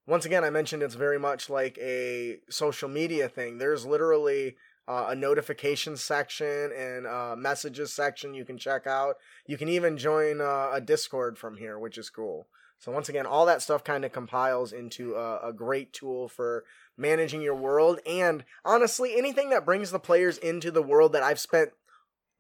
[0.06, 3.58] once again, I mentioned it's very much like a social media thing.
[3.58, 9.18] There's literally uh, a notification section and a messages section you can check out.
[9.46, 12.48] You can even join uh, a Discord from here, which is cool.
[12.80, 16.64] So once again, all that stuff kind of compiles into a, a great tool for
[16.98, 18.00] managing your world.
[18.08, 21.72] And honestly, anything that brings the players into the world that I've spent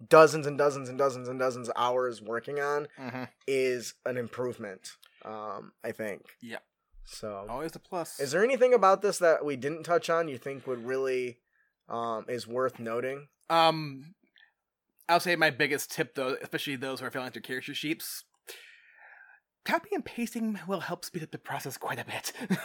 [0.07, 3.23] dozens and dozens and dozens and dozens of hours working on Mm-hmm.
[3.47, 4.91] is an improvement.
[5.25, 6.21] Um, I think.
[6.41, 6.59] Yeah.
[7.05, 8.19] So Always a plus.
[8.19, 11.39] is there anything about this that we didn't touch on you think would really
[11.89, 13.27] um is worth noting?
[13.49, 14.13] Um,
[15.09, 18.23] I'll say my biggest tip though, especially those who are out their character sheets.
[19.65, 22.31] Copy and pasting will help speed up the process quite a bit.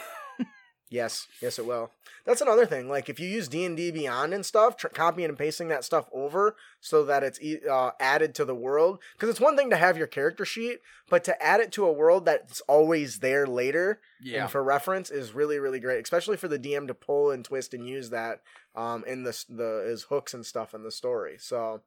[0.89, 1.91] Yes, yes, it will.
[2.25, 2.87] That's another thing.
[2.87, 5.83] Like if you use D and D Beyond and stuff, tr- copying and pasting that
[5.83, 8.99] stuff over so that it's uh, added to the world.
[9.13, 11.91] Because it's one thing to have your character sheet, but to add it to a
[11.91, 14.43] world that's always there later yeah.
[14.43, 16.03] and for reference is really, really great.
[16.03, 18.41] Especially for the DM to pull and twist and use that
[18.75, 21.37] um, in the the as hooks and stuff in the story.
[21.39, 21.81] So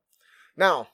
[0.56, 0.88] now,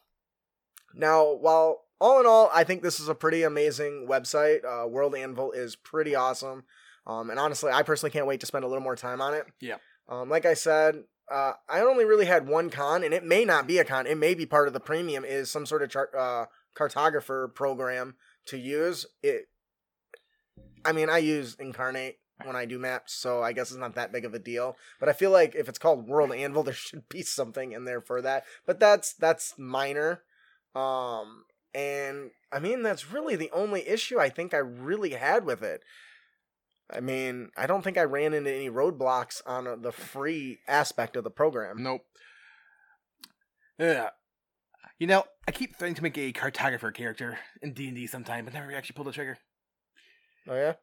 [0.95, 4.64] now while all in all, I think this is a pretty amazing website.
[4.64, 6.64] Uh, World Anvil is pretty awesome.
[7.07, 9.47] Um, and honestly, I personally can't wait to spend a little more time on it.
[9.61, 9.77] Yeah.
[10.09, 13.67] Um, like I said, uh, I only really had one con, and it may not
[13.67, 14.07] be a con.
[14.07, 15.25] It may be part of the premium.
[15.25, 19.07] Is some sort of chart, uh, cartographer program to use.
[19.23, 19.47] It.
[20.85, 24.12] I mean, I use Inkarnate when I do maps, so I guess it's not that
[24.12, 24.77] big of a deal.
[25.01, 28.01] But I feel like if it's called World Anvil, there should be something in there
[28.01, 28.45] for that.
[28.67, 30.23] But that's that's minor.
[30.75, 35.62] Um, and I mean that's really the only issue I think I really had with
[35.62, 35.83] it.
[36.92, 41.16] I mean, I don't think I ran into any roadblocks on uh, the free aspect
[41.16, 41.83] of the program.
[41.83, 42.03] Nope.
[43.79, 44.11] Yeah.
[44.99, 48.44] You know, I keep threatening to make a cartographer character in D and D sometime,
[48.44, 49.38] but never actually pull the trigger.
[50.49, 50.75] Oh yeah.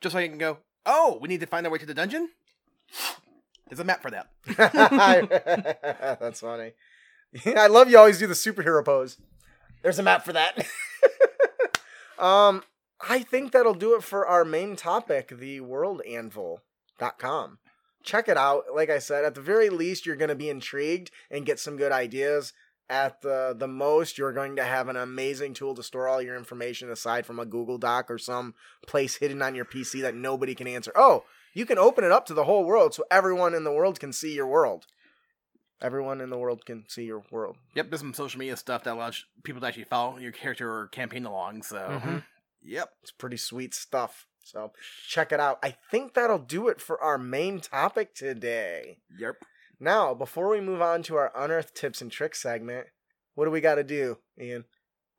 [0.00, 0.58] Just so I can go.
[0.86, 2.30] Oh, we need to find our way to the dungeon.
[3.68, 4.28] There's a map for that.
[6.20, 6.72] That's funny.
[7.56, 9.18] I love you always do the superhero pose.
[9.82, 10.66] There's a map for that.
[12.18, 12.62] um,
[13.08, 17.58] I think that'll do it for our main topic, the worldanvil.com.
[18.02, 18.64] Check it out.
[18.74, 21.76] Like I said, at the very least, you're going to be intrigued and get some
[21.76, 22.52] good ideas.
[22.88, 26.36] At the the most, you're going to have an amazing tool to store all your
[26.36, 30.56] information aside from a Google Doc or some place hidden on your PC that nobody
[30.56, 30.90] can answer.
[30.96, 31.22] Oh,
[31.54, 34.12] you can open it up to the whole world so everyone in the world can
[34.12, 34.86] see your world.
[35.80, 37.56] Everyone in the world can see your world.
[37.74, 40.88] Yep, there's some social media stuff that allows people to actually follow your character or
[40.88, 41.62] campaign along.
[41.62, 42.24] So, Mhm.
[42.62, 42.90] Yep.
[43.02, 44.26] It's pretty sweet stuff.
[44.42, 44.72] So
[45.06, 45.58] check it out.
[45.62, 48.98] I think that'll do it for our main topic today.
[49.18, 49.36] Yep.
[49.78, 52.88] Now, before we move on to our unearthed tips and tricks segment,
[53.34, 54.64] what do we got to do, Ian?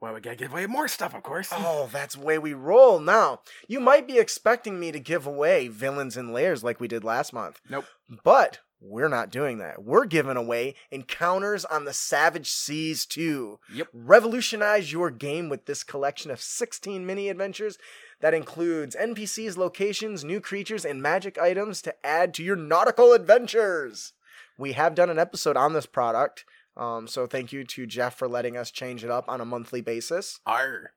[0.02, 1.50] Well, we gotta give away more stuff, of course.
[1.52, 3.42] Oh, that's the way we roll now.
[3.68, 7.34] You might be expecting me to give away villains and lairs like we did last
[7.34, 7.62] month.
[7.70, 7.86] Nope.
[8.24, 9.84] But we're not doing that.
[9.84, 13.60] We're giving away encounters on the Savage Seas 2.
[13.76, 13.88] Yep.
[13.94, 17.78] Revolutionize your game with this collection of 16 mini adventures
[18.22, 24.14] that includes NPCs, locations, new creatures, and magic items to add to your nautical adventures.
[24.58, 26.44] We have done an episode on this product.
[26.76, 29.82] Um, so thank you to Jeff for letting us change it up on a monthly
[29.82, 30.40] basis.
[30.46, 30.94] Arr.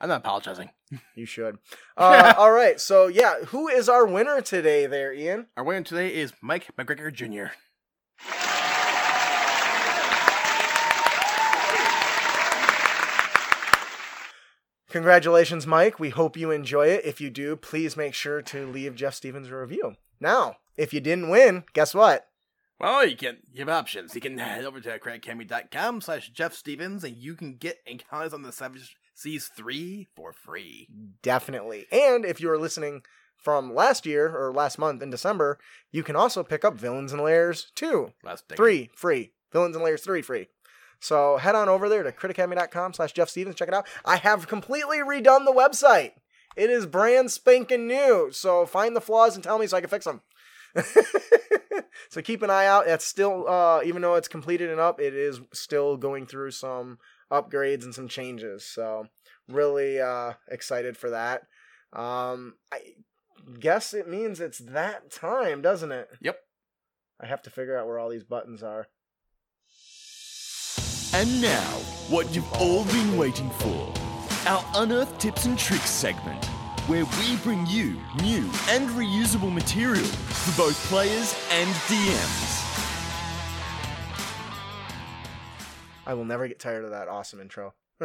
[0.00, 0.70] I'm not apologizing.
[1.14, 1.58] You should.
[1.96, 2.80] Uh, all right.
[2.80, 5.48] So yeah, who is our winner today, there, Ian?
[5.56, 7.52] Our winner today is Mike McGregor Jr.
[14.90, 15.98] Congratulations, Mike.
[15.98, 17.04] We hope you enjoy it.
[17.04, 19.96] If you do, please make sure to leave Jeff Stevens a review.
[20.20, 22.28] Now, if you didn't win, guess what?
[22.80, 24.14] Well, you can you have options.
[24.14, 28.42] You can head over to critacademy.com slash Jeff Stevens and you can get Encounters on
[28.42, 30.86] the Savage Seas 3 for free.
[31.22, 31.86] Definitely.
[31.90, 33.02] And if you are listening
[33.36, 35.58] from last year or last month in December,
[35.90, 38.12] you can also pick up Villains and Lairs 2.
[38.22, 38.56] Last thing.
[38.56, 39.32] 3 free.
[39.52, 40.46] Villains and Lairs 3 free.
[41.00, 43.56] So head on over there to critacademy.com slash Jeff Stevens.
[43.56, 43.88] Check it out.
[44.04, 46.12] I have completely redone the website.
[46.56, 48.28] It is brand spanking new.
[48.30, 50.20] So find the flaws and tell me so I can fix them.
[52.08, 52.86] so keep an eye out.
[52.86, 56.98] It's still, uh, even though it's completed and up, it is still going through some
[57.30, 58.64] upgrades and some changes.
[58.64, 59.06] So
[59.48, 61.42] really uh, excited for that.
[61.92, 62.80] Um, I
[63.58, 66.08] guess it means it's that time, doesn't it?
[66.20, 66.38] Yep.
[67.20, 68.86] I have to figure out where all these buttons are.
[71.14, 71.64] And now,
[72.10, 73.92] what you've all been waiting for
[74.46, 76.44] our Unearth Tips and Tricks segment,
[76.86, 82.57] where we bring you new and reusable material for both players and DMs.
[86.08, 87.74] I will never get tired of that awesome intro.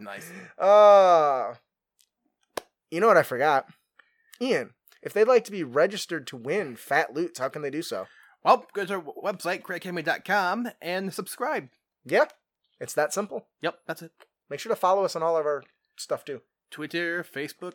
[0.00, 0.30] Nice.
[0.58, 1.54] Uh,
[2.90, 3.66] you know what I forgot?
[4.40, 4.70] Ian,
[5.02, 8.06] if they'd like to be registered to win Fat Loots, how can they do so?
[8.44, 11.68] Well, go to our website, critacademy.com, and subscribe.
[12.04, 12.26] Yeah,
[12.80, 13.46] it's that simple.
[13.62, 14.12] Yep, that's it.
[14.50, 15.62] Make sure to follow us on all of our
[15.96, 16.42] stuff too.
[16.70, 17.74] Twitter, Facebook.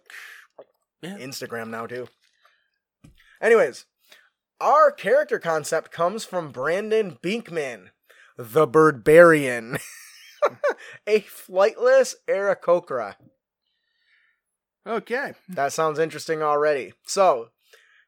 [1.01, 1.17] Yeah.
[1.17, 2.07] Instagram now too.
[3.41, 3.85] Anyways,
[4.59, 7.87] our character concept comes from Brandon Binkman,
[8.39, 9.81] the Birdbarian,
[11.07, 13.15] a flightless Aarakocra.
[14.87, 15.33] Okay.
[15.49, 16.93] That sounds interesting already.
[17.05, 17.49] So,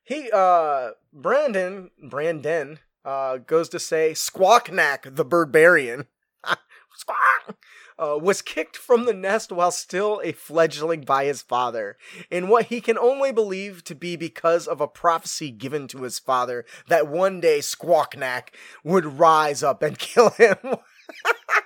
[0.04, 6.06] he, uh, Brandon, Brandon, uh, goes to say Squawknack, the Birdbarian,
[6.96, 7.58] Squawk,
[8.01, 11.97] uh, was kicked from the nest while still a fledgling by his father,
[12.31, 16.17] in what he can only believe to be because of a prophecy given to his
[16.17, 18.49] father that one day Squawknack
[18.83, 20.57] would rise up and kill him.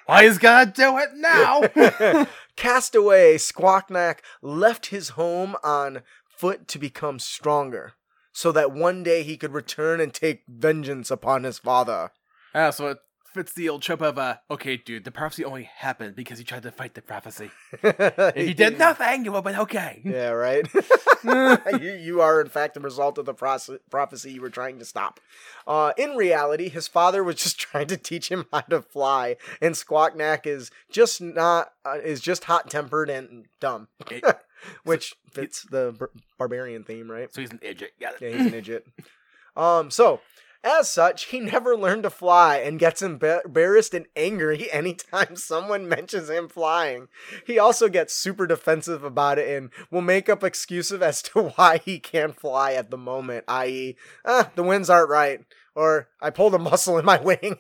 [0.06, 2.26] Why is God do it now?
[2.56, 7.94] Castaway Squawknack left his home on foot to become stronger,
[8.34, 12.12] so that one day he could return and take vengeance upon his father.
[12.54, 12.98] ah, so it
[13.36, 16.64] fits the old trope of, uh, okay, dude, the prophecy only happened because you tried
[16.64, 17.52] to fight the prophecy.
[17.84, 20.02] If you did nothing, you would have been okay.
[20.04, 20.66] Yeah, right.
[21.82, 24.86] you, you are, in fact, the result of the proce- prophecy you were trying to
[24.86, 25.20] stop.
[25.68, 29.76] Uh, in reality, his father was just trying to teach him how to fly, and
[29.76, 33.88] Squawknack is just not uh, is just hot tempered and dumb.
[34.84, 37.34] Which fits the bar- barbarian theme, right?
[37.34, 37.92] So he's an idiot.
[38.00, 38.88] Yeah, he's an idiot.
[39.56, 40.22] Um, so
[40.66, 46.30] as such, he never learned to fly and gets embarrassed and angry anytime someone mentions
[46.30, 47.08] him flying.
[47.46, 51.78] He also gets super defensive about it and will make up excuses as to why
[51.78, 56.56] he can't fly at the moment, i.e., ah, the winds aren't right, or I pulled
[56.56, 57.58] a muscle in my wing.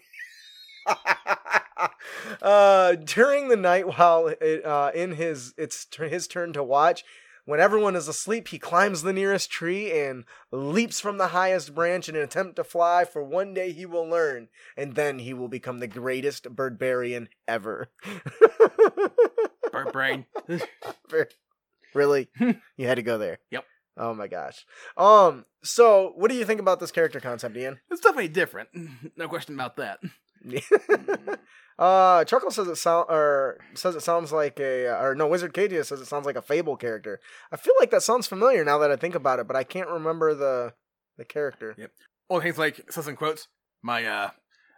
[2.41, 7.03] uh, during the night, while it, uh, in his it's his turn to watch,
[7.45, 12.09] when everyone is asleep, he climbs the nearest tree and leaps from the highest branch
[12.09, 13.05] in an attempt to fly.
[13.05, 17.89] For one day he will learn, and then he will become the greatest birdbarian ever.
[19.71, 20.25] Bird brain.
[21.93, 23.39] really, you had to go there.
[23.51, 23.65] Yep.
[23.97, 24.65] Oh my gosh.
[24.97, 25.45] Um.
[25.63, 27.79] So, what do you think about this character concept, Ian?
[27.89, 28.69] It's definitely different.
[29.15, 29.99] No question about that.
[31.79, 35.85] uh, Chuckle says it sound or says it sounds like a or no Wizard Cadia
[35.85, 37.19] says it sounds like a Fable character.
[37.51, 39.89] I feel like that sounds familiar now that I think about it, but I can't
[39.89, 40.73] remember the
[41.17, 41.75] the character.
[41.77, 41.91] Yep.
[42.29, 43.47] Well, things like says in quotes,
[43.81, 44.29] my uh,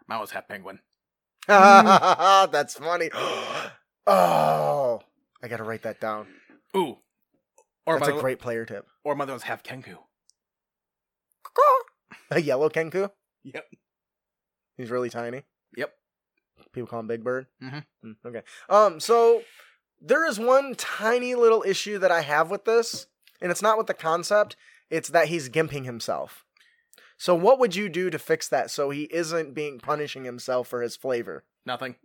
[0.07, 0.79] mine was half penguin.
[1.47, 3.09] That's funny.
[4.07, 5.01] oh,
[5.41, 6.27] I gotta write that down.
[6.75, 6.97] Ooh.
[7.85, 8.85] Or That's a great player tip.
[9.05, 9.97] or mother was half kenku.
[12.31, 13.09] A yellow Kenku.
[13.43, 13.65] Yep.
[14.77, 15.43] He's really tiny.
[15.75, 15.93] Yep.
[16.71, 17.47] People call him Big Bird.
[17.61, 17.85] Mhm.
[18.05, 18.43] Mm, Okay.
[18.69, 18.99] Um.
[18.99, 19.43] So
[19.99, 23.07] there is one tiny little issue that I have with this,
[23.41, 24.55] and it's not with the concept.
[24.89, 26.45] It's that he's gimping himself.
[27.17, 30.81] So what would you do to fix that so he isn't being punishing himself for
[30.81, 31.43] his flavor?
[31.65, 31.95] Nothing.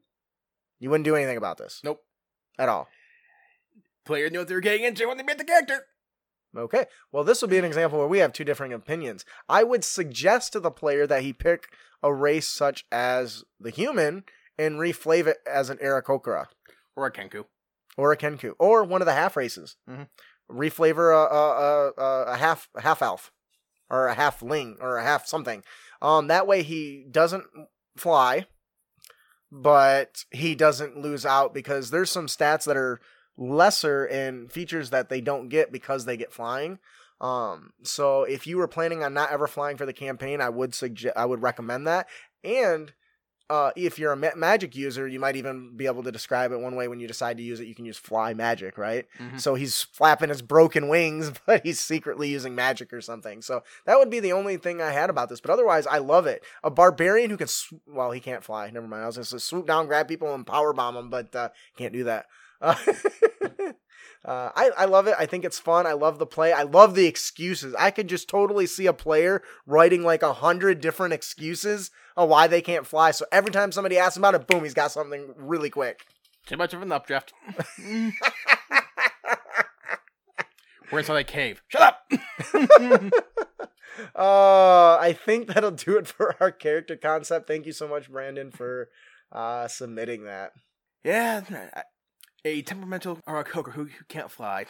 [0.81, 1.81] You wouldn't do anything about this.
[1.85, 2.03] Nope.
[2.59, 2.89] At all.
[4.05, 5.87] Player knew what they were getting into when they made the character.
[6.57, 6.87] Okay.
[7.11, 9.25] Well, this would be an example where we have two differing opinions.
[9.49, 11.69] I would suggest to the player that he pick
[12.03, 14.25] a race such as the human
[14.59, 16.47] and reflave it as an Aarakocra
[16.97, 17.45] Or a kenku.
[17.97, 19.77] or a Kenku or one of the half races.
[19.89, 20.09] Mhm.
[20.51, 23.31] Reflavor a, a, a, a half a half elf
[23.89, 25.63] or a half ling or a half something.
[26.03, 27.45] Um, that way he doesn't
[27.97, 28.47] fly,
[29.51, 33.01] but he doesn't lose out because there's some stats that are
[33.37, 36.79] lesser in features that they don't get because they get flying.
[37.21, 40.75] Um, so if you were planning on not ever flying for the campaign, I would
[40.75, 42.09] suggest I would recommend that.
[42.43, 42.93] And
[43.49, 46.61] uh, if you're a ma- magic user, you might even be able to describe it
[46.61, 47.67] one way when you decide to use it.
[47.69, 49.07] You can use fly magic, right?
[49.21, 49.39] Mhm.
[49.41, 53.41] So he's flapping his broken wings, but he's secretly using magic or something.
[53.43, 55.41] So that would be the only thing I had about this.
[55.41, 56.43] But otherwise, I love it.
[56.65, 58.71] A barbarian who can, sw- well, he can't fly.
[58.71, 59.03] Never mind.
[59.05, 61.93] I was going to swoop down, grab people, and power bomb them, but uh, can't
[61.93, 62.27] do that.
[62.63, 62.77] Uh,
[64.25, 65.15] uh, I, I love it.
[65.19, 65.87] I think it's fun.
[65.87, 66.53] I love the play.
[66.53, 67.75] I love the excuses.
[67.79, 72.47] I could just totally see a player writing like a hundred different excuses on why
[72.47, 73.11] they can't fly.
[73.11, 76.07] So every time somebody asks about it, boom, he's got something really quick.
[76.47, 77.33] Too much of an updraft.
[80.91, 81.63] We're inside a cave.
[81.69, 82.13] Shut up!
[84.15, 87.49] uh, I think that'll do it for our character concept.
[87.49, 88.91] Thank you so much, Brandon, for
[89.31, 90.53] uh, submitting that.
[91.03, 91.41] yeah,
[92.45, 94.67] a temperamental Aarakocra who, who can't fly.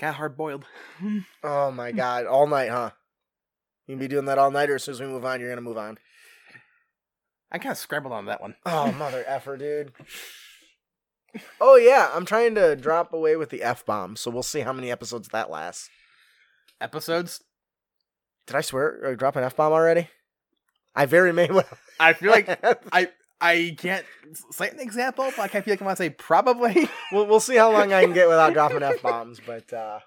[0.00, 0.64] Got hard boiled.
[1.42, 2.90] Oh my god, all night, huh?
[3.86, 5.48] You can be doing that all night, or as soon as we move on, you're
[5.48, 5.98] gonna move on.
[7.50, 8.54] I kind of scrambled on that one.
[8.64, 9.92] Oh, mother effer, dude.
[11.60, 14.72] Oh yeah, I'm trying to drop away with the f bomb, so we'll see how
[14.72, 15.88] many episodes that lasts.
[16.80, 17.42] Episodes?
[18.46, 20.08] Did I swear or drop an f bomb already?
[20.94, 21.68] I very may well.
[21.98, 22.48] I feel like
[22.92, 23.08] I
[23.40, 24.04] I can't
[24.50, 26.88] cite an example, but I feel like I want to say probably.
[27.12, 29.40] we'll we'll see how long I can get without dropping f bombs.
[29.44, 30.00] But uh,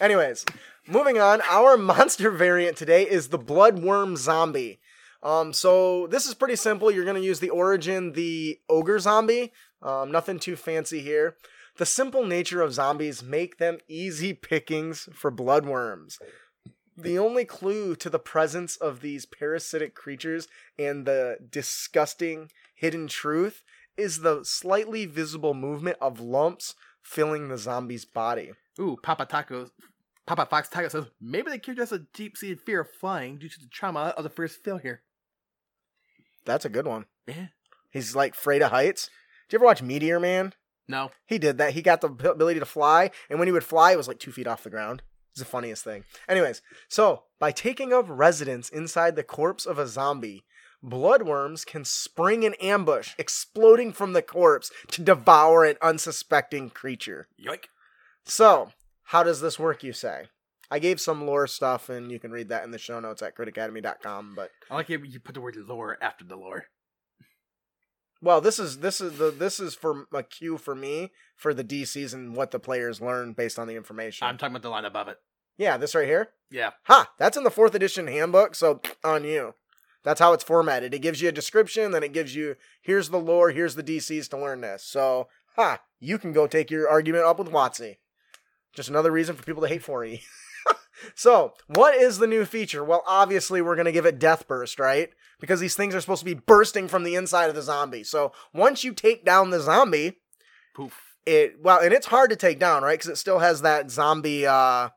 [0.00, 0.44] anyways,
[0.86, 1.40] moving on.
[1.48, 4.80] Our monster variant today is the bloodworm zombie.
[5.22, 6.90] Um, so this is pretty simple.
[6.90, 9.52] You're gonna use the origin, the ogre zombie.
[9.82, 11.36] Um, nothing too fancy here.
[11.76, 16.18] The simple nature of zombies make them easy pickings for bloodworms.
[16.96, 20.46] The only clue to the presence of these parasitic creatures
[20.78, 23.62] and the disgusting hidden truth
[23.96, 28.52] is the slightly visible movement of lumps filling the zombie's body.
[28.80, 29.70] Ooh, Papa Taco.
[30.26, 33.60] Papa Fox Taco says maybe the character has a deep-seated fear of flying due to
[33.60, 35.02] the trauma of the first failure.
[36.44, 37.06] That's a good one.
[37.26, 37.48] Yeah.
[37.90, 39.10] He's like afraid of heights.
[39.48, 40.54] Did you ever watch Meteor Man?
[40.88, 41.10] No.
[41.26, 41.74] He did that.
[41.74, 44.32] He got the ability to fly, and when he would fly, it was like two
[44.32, 45.02] feet off the ground.
[45.30, 46.04] It's the funniest thing.
[46.28, 50.44] Anyways, so by taking up residence inside the corpse of a zombie,
[50.84, 57.28] bloodworms can spring an ambush, exploding from the corpse to devour an unsuspecting creature.
[57.42, 57.64] Yoink.
[58.24, 58.70] So,
[59.04, 60.26] how does this work, you say?
[60.70, 63.36] I gave some lore stuff, and you can read that in the show notes at
[63.36, 66.64] critacademy.com, but I like it when you put the word lore after the lore.
[68.22, 71.64] Well, this is this is the this is for a cue for me for the
[71.64, 74.26] DCs and what the players learn based on the information.
[74.26, 75.18] I'm talking about the line above it.
[75.58, 76.30] yeah, this right here.
[76.50, 76.70] Yeah.
[76.84, 77.10] Ha!
[77.18, 79.54] That's in the fourth edition handbook, so on you.
[80.04, 80.94] That's how it's formatted.
[80.94, 84.28] It gives you a description, then it gives you here's the lore, here's the DCs
[84.28, 84.84] to learn this.
[84.84, 85.80] So, ha!
[85.98, 87.96] You can go take your argument up with WotC.
[88.74, 90.20] Just another reason for people to hate 4E.
[91.14, 92.84] so, what is the new feature?
[92.84, 95.10] Well, obviously, we're going to give it Death Burst, right?
[95.40, 98.04] Because these things are supposed to be bursting from the inside of the zombie.
[98.04, 100.18] So, once you take down the zombie,
[100.74, 101.16] Poof.
[101.24, 102.98] it well, and it's hard to take down, right?
[102.98, 104.46] Because it still has that zombie.
[104.46, 104.90] uh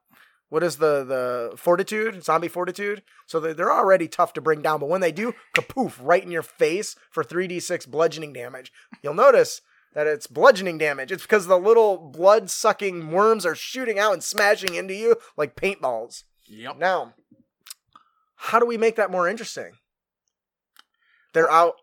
[0.49, 2.23] What is the the fortitude?
[2.23, 3.03] Zombie fortitude.
[3.25, 6.41] So they're, already tough to bring down, but when they do, kapoof, right in your
[6.41, 8.71] face for three d six bludgeoning damage.
[9.03, 9.61] You'll notice
[9.93, 11.11] that it's bludgeoning damage.
[11.11, 15.55] It's because the little blood sucking worms are shooting out and smashing into you like
[15.55, 16.23] paintballs.
[16.45, 16.77] Yep.
[16.77, 17.13] Now,
[18.35, 19.73] how do we make that more interesting?
[21.33, 21.75] They're out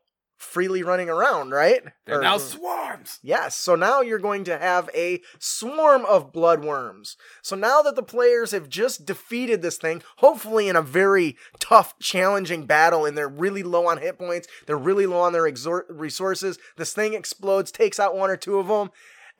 [0.45, 1.83] freely running around, right?
[2.07, 2.41] They're Or- now mm.
[2.41, 3.19] swarms.
[3.23, 7.17] Yes, so now you're going to have a swarm of bloodworms.
[7.43, 11.99] So now that the players have just defeated this thing, hopefully in a very tough,
[11.99, 15.85] challenging battle, and they're really low on hit points, they're really low on their exor-
[15.89, 18.91] resources, this thing explodes, takes out one or two of them,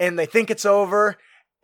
[0.01, 1.17] and they think it's over.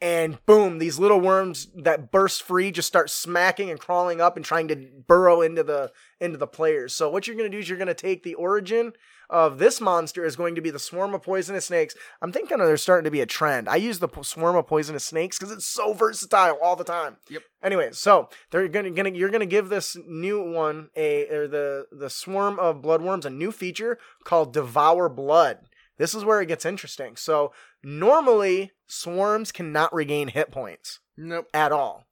[0.02, 4.44] And boom, these little worms that burst free just start smacking and crawling up and
[4.44, 6.94] trying to burrow into the into the players.
[6.94, 8.92] So what you're going to do is you're going to take the origin
[9.30, 11.94] of this monster is going to be the swarm of poisonous snakes.
[12.20, 13.68] I'm thinking there's starting to be a trend.
[13.68, 17.16] I use the po- swarm of poisonous snakes because it's so versatile all the time.
[17.28, 17.42] Yep.
[17.62, 22.10] Anyway, so they're gonna, gonna you're gonna give this new one a or the the
[22.10, 25.58] swarm of bloodworms a new feature called Devour Blood.
[25.96, 27.14] This is where it gets interesting.
[27.16, 27.52] So
[27.82, 31.46] normally swarms cannot regain hit points Nope.
[31.54, 32.06] at all.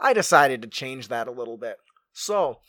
[0.00, 1.76] I decided to change that a little bit.
[2.12, 2.60] So,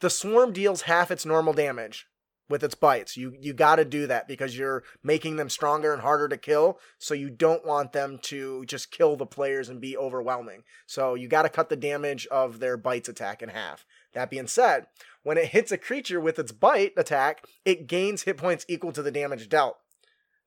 [0.00, 2.06] the swarm deals half its normal damage
[2.48, 3.16] with its bites.
[3.16, 6.78] You you got to do that because you're making them stronger and harder to kill,
[6.98, 10.62] so you don't want them to just kill the players and be overwhelming.
[10.86, 13.84] So, you got to cut the damage of their bites attack in half.
[14.12, 14.86] That being said,
[15.22, 19.02] when it hits a creature with its bite attack, it gains hit points equal to
[19.02, 19.76] the damage dealt.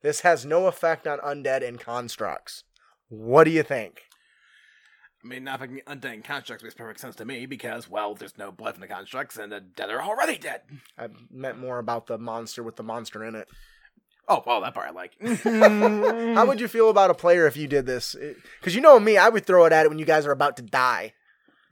[0.02, 2.64] This has no effect on undead and constructs.
[3.08, 4.09] What do you think?
[5.22, 8.50] I mean, not fucking undead constructs makes perfect sense to me because, well, there's no
[8.50, 10.62] blood in the constructs and the dead are already dead.
[10.98, 13.48] I meant more about the monster with the monster in it.
[14.28, 15.12] Oh, well, that part I like.
[16.34, 18.16] How would you feel about a player if you did this?
[18.60, 20.56] Because you know me, I would throw it at it when you guys are about
[20.56, 21.14] to die.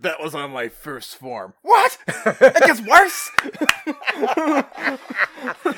[0.01, 1.55] That was on my first form.
[1.63, 1.99] What?
[2.07, 3.31] It gets worse?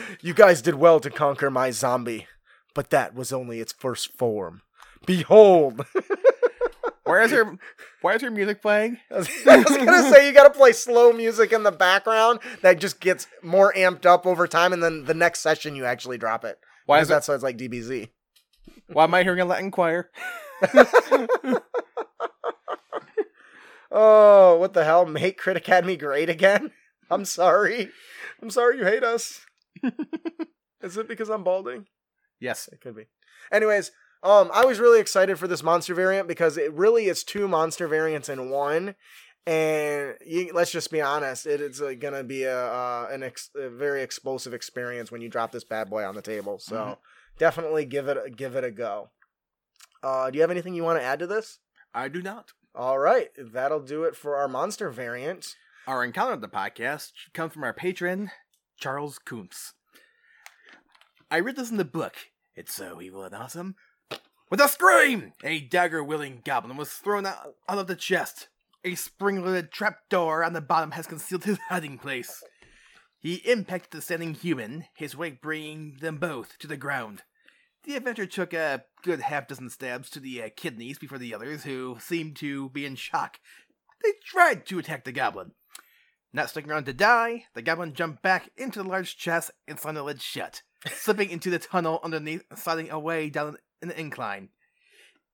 [0.22, 2.26] You guys did well to conquer my zombie,
[2.74, 4.60] but that was only its first form.
[5.06, 5.86] Behold!
[7.04, 7.56] Where is your
[8.02, 8.98] why is your music playing?
[9.10, 12.78] I was I was gonna say you gotta play slow music in the background that
[12.78, 16.44] just gets more amped up over time, and then the next session you actually drop
[16.44, 16.58] it.
[16.86, 17.32] Why Because is that?
[17.32, 18.08] why it's like DBZ.
[18.92, 20.10] Why am I hearing a Latin choir?
[23.92, 25.04] Oh, what the hell?
[25.04, 26.70] Make Crit Academy great again?
[27.10, 27.88] I'm sorry.
[28.40, 29.40] I'm sorry you hate us.
[30.82, 31.86] Is it because I'm balding?
[32.38, 32.68] Yes.
[32.72, 33.06] It could be.
[33.50, 33.90] Anyways,
[34.22, 37.86] um, I was really excited for this monster variant because it really is two monster
[37.88, 38.94] variants in one.
[39.46, 43.50] And you, let's just be honest, it is uh, gonna be a uh, an ex-
[43.56, 46.58] a very explosive experience when you drop this bad boy on the table.
[46.58, 46.98] So Mhm.
[47.38, 49.10] definitely give it a, give it a go.
[50.02, 51.58] Uh, do you have anything you want to add to this?
[51.94, 52.52] I do not.
[52.74, 55.56] All right, that'll do it for our monster variant.
[55.86, 58.30] Our encounter of the podcast should come from our patron,
[58.78, 59.72] Charles Kuntz.
[61.30, 62.14] I read this in the book.
[62.54, 63.74] It's so evil and awesome.
[64.50, 68.48] With a scream, a dagger-wielding goblin was thrown out, out of the chest.
[68.84, 72.42] A spring-loaded trapdoor on the bottom has concealed his hiding place.
[73.20, 77.22] He impacted the standing human, his weight bringing them both to the ground.
[77.84, 81.62] The adventure took a good half dozen stabs to the uh, kidneys before the others,
[81.62, 83.38] who seemed to be in shock.
[84.02, 85.52] They tried to attack the goblin.
[86.32, 89.98] Not sticking around to die, the goblin jumped back into the large chest and slammed
[89.98, 94.48] the lid shut, slipping into the tunnel underneath and sliding away down an incline.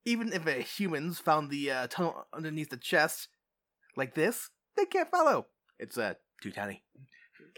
[0.05, 3.29] Even if uh, humans found the uh, tunnel underneath the chest
[3.97, 5.47] like this, they can't follow.
[5.79, 6.83] It's uh, too tiny.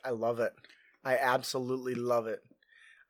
[0.05, 0.53] I love it.
[1.05, 2.41] I absolutely love it.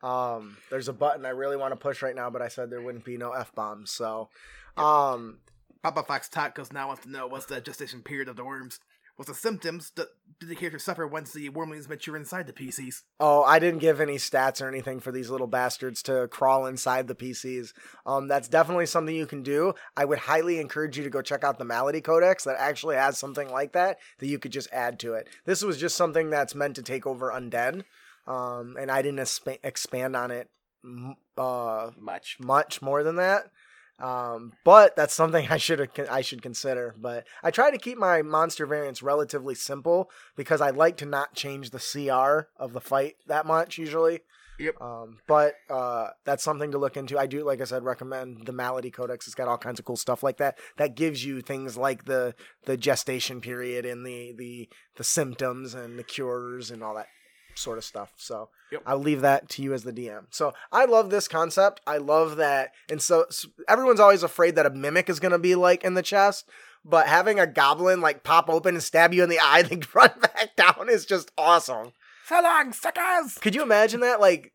[0.02, 2.80] Um, there's a button I really want to push right now, but I said there
[2.80, 3.90] wouldn't be no f bombs.
[3.90, 4.28] So,
[4.76, 5.38] um,
[5.82, 8.80] Papa Fox Tacos now wants to know what's the gestation period of the worms.
[9.18, 10.06] What's the symptoms that
[10.38, 13.02] do the character suffer once the wormlings mature inside the PCs?
[13.18, 17.08] oh, I didn't give any stats or anything for these little bastards to crawl inside
[17.08, 17.72] the PCs.
[18.06, 19.74] Um, that's definitely something you can do.
[19.96, 23.18] I would highly encourage you to go check out the Malady Codex that actually has
[23.18, 25.28] something like that that you could just add to it.
[25.44, 27.82] This was just something that's meant to take over undead.
[28.28, 30.48] Um, and I didn't esp- expand on it
[31.36, 32.36] uh, Much.
[32.38, 33.50] much more than that.
[34.00, 36.94] Um, but that's something I should I should consider.
[36.98, 41.34] But I try to keep my monster variants relatively simple because I like to not
[41.34, 44.20] change the CR of the fight that much usually.
[44.58, 44.80] Yep.
[44.80, 47.16] Um, but uh, that's something to look into.
[47.16, 49.26] I do, like I said, recommend the Malady Codex.
[49.26, 50.58] It's got all kinds of cool stuff like that.
[50.78, 52.34] That gives you things like the
[52.64, 57.06] the gestation period and the the the symptoms and the cures and all that
[57.58, 58.12] sort of stuff.
[58.16, 58.82] So Yep.
[58.86, 60.26] I'll leave that to you as the DM.
[60.30, 61.80] So I love this concept.
[61.86, 65.38] I love that, and so, so everyone's always afraid that a mimic is going to
[65.38, 66.48] be like in the chest.
[66.84, 70.12] But having a goblin like pop open and stab you in the eye, then run
[70.20, 71.92] back down is just awesome.
[72.26, 73.38] So long, suckers!
[73.40, 74.20] Could you imagine that?
[74.20, 74.52] Like,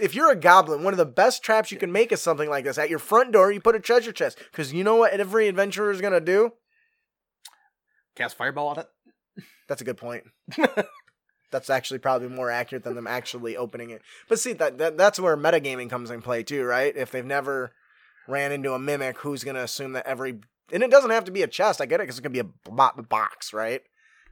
[0.00, 2.64] if you're a goblin, one of the best traps you can make is something like
[2.64, 2.78] this.
[2.78, 4.38] At your front door, you put a treasure chest.
[4.50, 6.52] Because you know what every adventurer is going to do?
[8.16, 8.86] Cast fireball on it.
[9.68, 10.24] That's a good point.
[11.54, 14.02] that's actually probably more accurate than them actually opening it.
[14.28, 16.94] But see, that, that that's where metagaming comes in play too, right?
[16.96, 17.70] If they've never
[18.26, 20.40] ran into a mimic, who's going to assume that every.
[20.72, 21.80] And it doesn't have to be a chest.
[21.80, 23.82] I get it because it could be a box, right?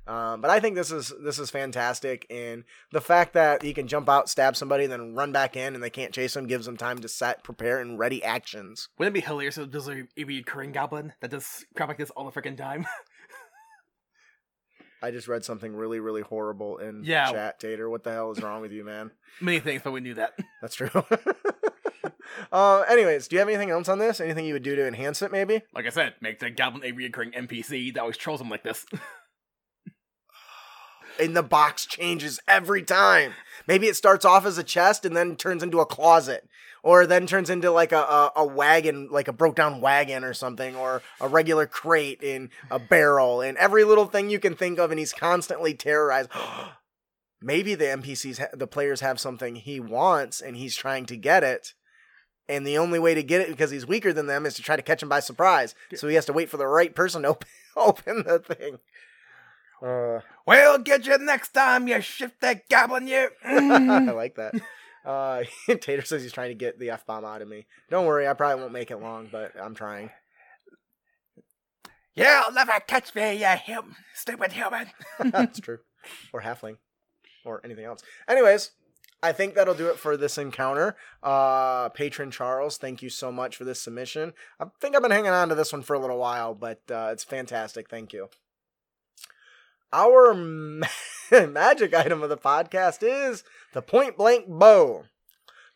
[0.04, 3.86] Um, but I think this is this is fantastic, and the fact that he can
[3.86, 6.76] jump out, stab somebody, then run back in, and they can't chase him gives them
[6.76, 8.88] time to set, prepare, and ready actions.
[8.98, 12.10] Wouldn't it be hilarious if there's a a recurring goblin that does crap like this
[12.10, 12.84] all the freaking time?
[15.02, 17.30] I just read something really, really horrible in Yeah.
[17.32, 17.90] chat, Tater.
[17.90, 19.10] What the hell is wrong with you, man?
[19.40, 20.38] Many things, but we knew that.
[20.62, 20.90] That's true.
[22.52, 24.20] uh, anyways, do you have anything else on this?
[24.20, 25.62] Anything you would do to enhance it, maybe?
[25.74, 28.86] Like I said, make the goblin a recurring NPC that always trolls him like this.
[31.20, 33.34] And the box changes every time.
[33.68, 36.48] Maybe it starts off as a chest and then turns into a closet.
[36.84, 40.34] Or then turns into like a, a, a wagon, like a broke down wagon or
[40.34, 44.80] something, or a regular crate in a barrel, and every little thing you can think
[44.80, 46.30] of, and he's constantly terrorized.
[47.40, 51.44] Maybe the NPCs, ha- the players have something he wants, and he's trying to get
[51.44, 51.74] it,
[52.48, 54.76] and the only way to get it because he's weaker than them is to try
[54.76, 55.74] to catch him by surprise.
[55.94, 58.78] So he has to wait for the right person to open, open the thing.
[59.82, 63.28] Uh, we'll get you next time, you shift that goblin, you.
[63.44, 64.54] I like that.
[65.04, 65.42] Uh,
[65.80, 67.66] Tater says he's trying to get the f bomb out of me.
[67.90, 70.10] Don't worry, I probably won't make it long, but I'm trying.
[72.14, 74.88] You'll never catch me, you hum- stupid human.
[75.30, 75.78] That's true.
[76.32, 76.76] Or halfling,
[77.44, 78.02] or anything else.
[78.28, 78.72] Anyways,
[79.22, 80.96] I think that'll do it for this encounter.
[81.22, 84.34] Uh, patron Charles, thank you so much for this submission.
[84.60, 87.10] I think I've been hanging on to this one for a little while, but uh,
[87.12, 87.88] it's fantastic.
[87.88, 88.28] Thank you.
[89.92, 90.86] Our ma-
[91.30, 95.04] magic item of the podcast is the point blank bow.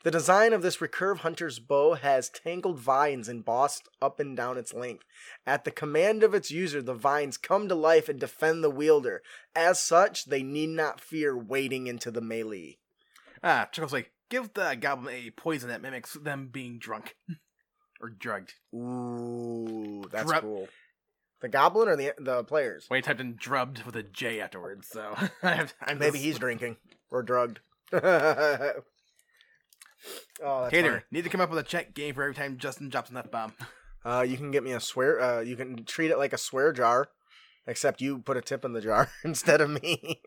[0.05, 4.73] The design of this recurve hunter's bow has tangled vines embossed up and down its
[4.73, 5.05] length.
[5.47, 9.23] At the command of its user, the vines come to life and defend the wielder.
[9.55, 12.79] As such, they need not fear wading into the melee.
[13.43, 17.17] Ah, Chuckle's like, give the goblin a poison that mimics them being drunk.
[18.01, 18.55] or drugged.
[18.75, 20.69] Ooh, that's cool.
[21.47, 22.89] The goblin or the the players?
[22.91, 26.39] Well, he typed in drubbed with a J afterwards, so I have, I'm Maybe he's
[26.41, 26.77] drinking
[27.09, 27.61] or drugged.
[27.93, 28.01] oh,
[30.43, 31.03] that's Hater, funny.
[31.13, 33.31] need to come up with a check game for every time Justin drops an F
[33.31, 33.53] bomb.
[34.05, 35.21] Uh, you can get me a swear.
[35.21, 37.09] Uh, you can treat it like a swear jar,
[37.67, 40.21] except you put a tip in the jar instead of me.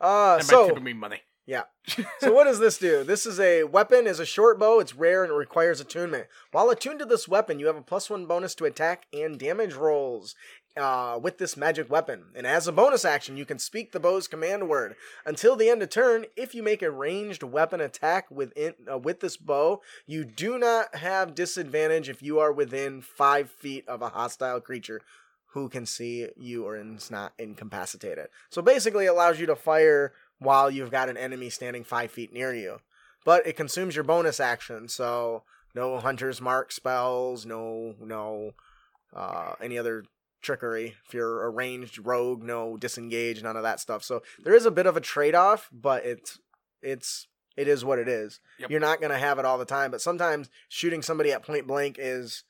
[0.00, 1.22] uh, And so tipping me money.
[1.50, 1.64] Yeah.
[2.20, 3.02] so what does this do?
[3.02, 6.28] This is a weapon, is a short bow, it's rare and it requires attunement.
[6.52, 9.74] While attuned to this weapon, you have a plus one bonus to attack and damage
[9.74, 10.36] rolls
[10.76, 12.26] uh, with this magic weapon.
[12.36, 14.94] And as a bonus action, you can speak the bow's command word.
[15.26, 19.18] Until the end of turn, if you make a ranged weapon attack within uh, with
[19.18, 24.10] this bow, you do not have disadvantage if you are within five feet of a
[24.10, 25.00] hostile creature
[25.52, 28.28] who can see you or is not incapacitated.
[28.50, 32.32] So basically, it allows you to fire while you've got an enemy standing five feet
[32.32, 32.80] near you.
[33.24, 38.52] But it consumes your bonus action, so no hunter's mark spells, no no
[39.14, 40.04] uh, any other
[40.42, 40.96] trickery.
[41.06, 44.02] If you're a ranged rogue, no disengage, none of that stuff.
[44.02, 46.38] So there is a bit of a trade off, but it's
[46.82, 48.40] it's it is what it is.
[48.58, 48.70] Yep.
[48.70, 51.96] You're not gonna have it all the time, but sometimes shooting somebody at point blank
[51.98, 52.44] is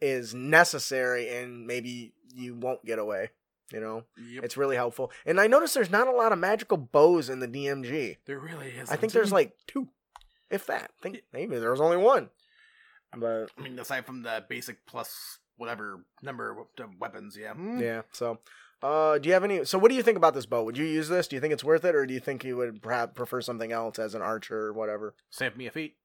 [0.00, 3.30] is necessary, and maybe you won't get away.
[3.72, 4.44] You know, Yep.
[4.44, 5.12] it's really helpful.
[5.26, 8.16] And I noticed there's not a lot of magical bows in the DMG.
[8.26, 8.90] there really is.
[8.90, 9.88] I think there's like two,
[10.50, 10.90] if that.
[10.98, 12.30] I think maybe there was only one.
[13.16, 17.52] But I mean, aside from the basic plus whatever number of weapons, yeah.
[17.54, 17.78] Hmm.
[17.80, 18.38] yeah, so
[18.82, 19.64] uh, do you have any?
[19.64, 20.62] So what do you think about this bow?
[20.64, 21.26] Would you use this?
[21.28, 23.72] Do you think it's worth it, or do you think you would perhaps prefer something
[23.72, 25.14] else as an archer or whatever?
[25.30, 25.96] Save me a feat.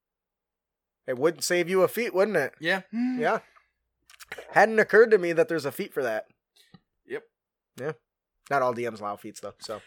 [1.06, 2.54] It would save you a feat, wouldn't it?
[2.60, 2.82] Yeah.
[2.92, 3.40] Yeah.
[4.52, 6.28] Hadn't occurred to me that there's a feat for that.
[7.80, 7.94] Yeah.
[8.50, 9.54] Not all DMs allow feats though.
[9.60, 9.82] So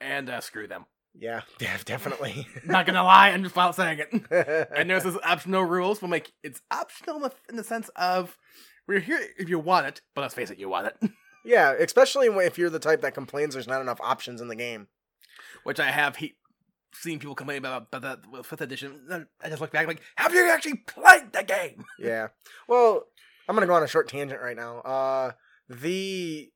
[0.00, 0.86] And uh, screw them.
[1.18, 1.42] Yeah,
[1.84, 2.46] definitely.
[2.64, 4.68] Not gonna lie, I'm just flat saying it.
[4.76, 6.02] and there's this optional rules.
[6.02, 8.36] We'll make it's optional in the, sense of
[8.86, 11.10] we're here if you want it, but let's face it, you want it.
[11.44, 14.88] yeah, especially if you're the type that complains there's not enough options in the game.
[15.64, 16.36] Which I have he-
[16.94, 19.26] seen people complain about, about that with fifth edition.
[19.42, 21.84] I just look back and like, have you actually played the game?
[21.98, 22.28] Yeah.
[22.68, 23.04] Well,
[23.48, 24.78] I'm gonna go on a short tangent right now.
[24.78, 25.32] Uh,
[25.68, 26.50] the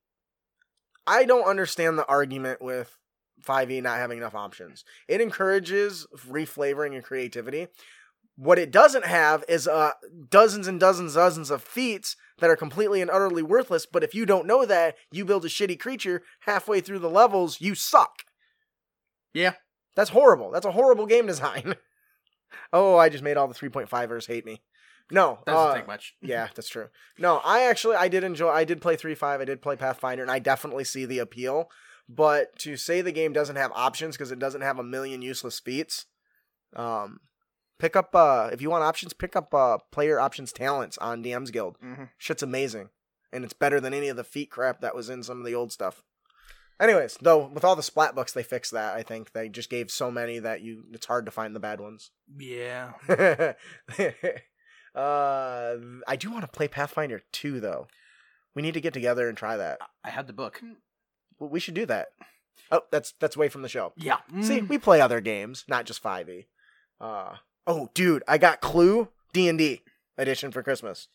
[1.11, 2.97] I don't understand the argument with
[3.45, 4.85] 5e not having enough options.
[5.09, 7.67] It encourages reflavoring and creativity.
[8.37, 9.91] What it doesn't have is uh
[10.31, 13.87] dozens and dozens and dozens of feats that are completely and utterly worthless.
[13.87, 17.61] But if you don't know that, you build a shitty creature halfway through the levels,
[17.61, 18.23] you suck.
[19.35, 19.55] Yeah.
[19.97, 20.53] That's horrible.
[20.53, 21.75] That's a horrible game design.
[22.73, 24.63] oh, I just made all the 3.5ers hate me.
[25.11, 26.15] No, That doesn't uh, take much.
[26.23, 26.89] yeah, that's true.
[27.19, 28.51] No, I actually I did enjoy.
[28.51, 29.41] I did play three five.
[29.41, 31.71] I did play Pathfinder, and I definitely see the appeal.
[32.09, 35.61] But to say the game doesn't have options because it doesn't have a million useless
[35.61, 36.07] feats,
[36.75, 37.21] um,
[37.79, 41.51] pick up uh if you want options, pick up uh player options talents on DM's
[41.51, 41.77] Guild.
[41.85, 42.05] Mm-hmm.
[42.19, 42.91] Shit's amazing,
[43.33, 45.55] and it's better than any of the feat crap that was in some of the
[45.55, 46.03] old stuff.
[46.81, 48.97] Anyways, though, with all the splat books, they fixed that.
[48.97, 51.79] I think they just gave so many that you it's hard to find the bad
[51.79, 52.11] ones.
[52.39, 52.93] Yeah.
[54.95, 55.77] uh,
[56.09, 57.87] I do want to play Pathfinder 2 though.
[58.55, 59.79] We need to get together and try that.
[60.05, 60.55] I had the book.
[60.61, 60.77] W-
[61.53, 62.09] We should do that.
[62.73, 63.93] Oh, that's that's way from the show.
[63.97, 64.19] Yeah.
[64.43, 64.69] See, Mm.
[64.69, 66.47] we play other games, not just 5e.
[67.01, 67.37] Uh,
[67.67, 69.83] oh, dude, I got Clue D&D
[70.19, 71.09] edition for Christmas.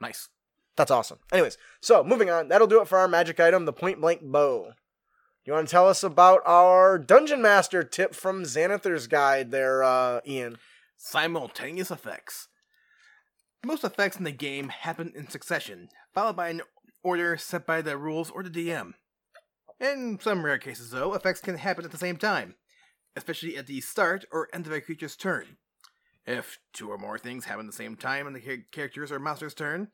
[0.00, 0.28] nice.
[0.76, 1.20] That's awesome.
[1.32, 2.48] Anyways, so moving on.
[2.48, 4.74] That'll do it for our magic item, the point blank bow.
[5.46, 10.20] You want to tell us about our dungeon master tip from Xanathar's guide there, uh,
[10.26, 10.58] Ian?
[10.98, 12.48] Simultaneous effects.
[13.64, 16.62] Most effects in the game happen in succession, followed by an
[17.02, 18.94] order set by the rules or the DM.
[19.80, 22.54] In some rare cases, though, effects can happen at the same time,
[23.14, 25.56] especially at the start or end of a creature's turn.
[26.26, 29.18] If two or more things happen at the same time on the char- character's or
[29.18, 29.88] monster's turn,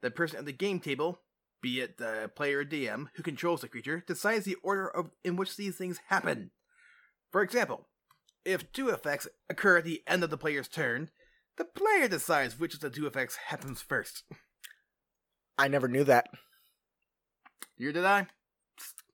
[0.00, 1.20] the person at the game table,
[1.60, 5.36] be it the player or DM who controls the creature, decides the order of, in
[5.36, 6.50] which these things happen.
[7.30, 7.88] For example,
[8.44, 11.10] if two effects occur at the end of the player's turn,
[11.56, 14.24] the player decides which of the two effects happens first.
[15.56, 16.26] I never knew that.
[17.76, 18.26] You did I?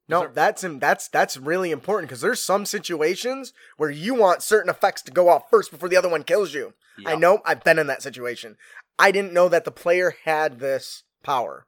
[0.08, 0.32] No, Sir.
[0.34, 5.12] that's that's that's really important because there's some situations where you want certain effects to
[5.12, 6.74] go off first before the other one kills you.
[7.06, 8.56] I know I've been in that situation.
[8.98, 11.66] I didn't know that the player had this power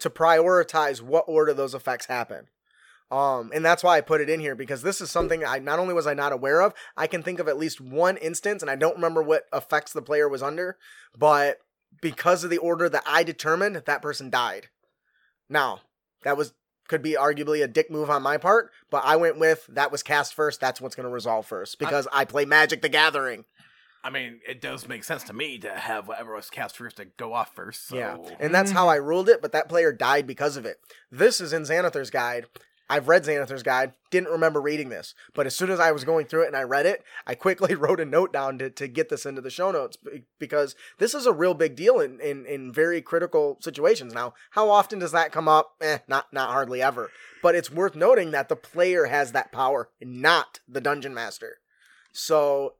[0.00, 2.46] to prioritize what order those effects happen.
[3.10, 5.78] Um, and that's why I put it in here because this is something I not
[5.78, 8.70] only was I not aware of, I can think of at least one instance, and
[8.70, 10.76] I don't remember what effects the player was under,
[11.16, 11.58] but
[12.00, 14.68] because of the order that I determined, that person died.
[15.48, 15.82] Now,
[16.24, 16.52] that was
[16.88, 20.02] could be arguably a dick move on my part, but I went with that was
[20.02, 21.78] cast first, that's what's gonna resolve first.
[21.78, 23.44] Because I play Magic the Gathering.
[24.02, 27.06] I mean, it does make sense to me to have whatever was cast first to
[27.06, 27.88] go off first.
[27.88, 27.96] So.
[27.96, 29.42] Yeah, and that's how I ruled it.
[29.42, 30.78] But that player died because of it.
[31.10, 32.46] This is in Xanathar's guide.
[32.88, 33.92] I've read Xanathar's guide.
[34.10, 36.62] Didn't remember reading this, but as soon as I was going through it and I
[36.62, 39.70] read it, I quickly wrote a note down to, to get this into the show
[39.72, 39.98] notes
[40.38, 44.14] because this is a real big deal in, in in very critical situations.
[44.14, 45.74] Now, how often does that come up?
[45.80, 47.10] Eh, not not hardly ever.
[47.42, 51.58] But it's worth noting that the player has that power, not the dungeon master.
[52.12, 52.74] So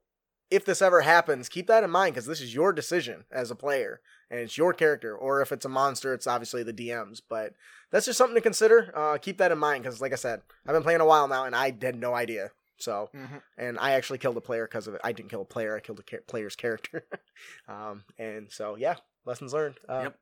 [0.50, 3.56] if this ever happens, keep that in mind because this is your decision as a
[3.56, 4.00] player
[4.30, 5.14] and it's your character.
[5.16, 7.20] Or if it's a monster, it's obviously the DM's.
[7.20, 7.52] But
[7.90, 8.92] that's just something to consider.
[8.94, 11.44] Uh, keep that in mind because, like I said, I've been playing a while now
[11.44, 12.50] and I had no idea.
[12.78, 13.40] So, Mhm.
[13.56, 15.00] and I actually killed a player because of it.
[15.02, 17.06] I didn't kill a player; I killed a ca- player's character.
[17.68, 19.78] um, and so, yeah, lessons learned.
[19.88, 20.18] Uh, Yep.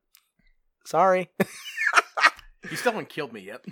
[0.87, 1.31] Sorry,
[2.71, 3.65] You still haven't killed me yet.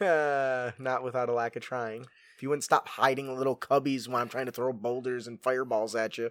[0.78, 2.02] not without a lack of trying.
[2.36, 5.94] If you wouldn't stop hiding little cubbies when I'm trying to throw boulders and fireballs
[5.96, 6.30] at you,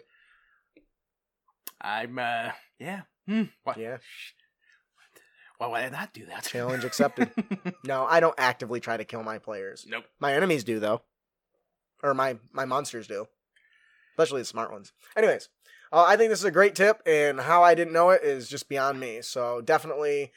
[1.81, 3.01] I'm, uh, yeah.
[3.28, 3.43] Hmm.
[3.63, 3.97] Why, yeah,
[5.57, 6.43] why would I not do that?
[6.43, 7.30] challenge accepted.
[7.84, 9.86] No, I don't actively try to kill my players.
[9.88, 10.05] nope.
[10.19, 11.01] My enemies do though,
[12.03, 13.28] or my my monsters do,
[14.13, 14.93] especially the smart ones.
[15.15, 15.49] Anyways,
[15.91, 18.49] uh, I think this is a great tip, and how I didn't know it is
[18.49, 19.21] just beyond me.
[19.21, 20.32] So definitely.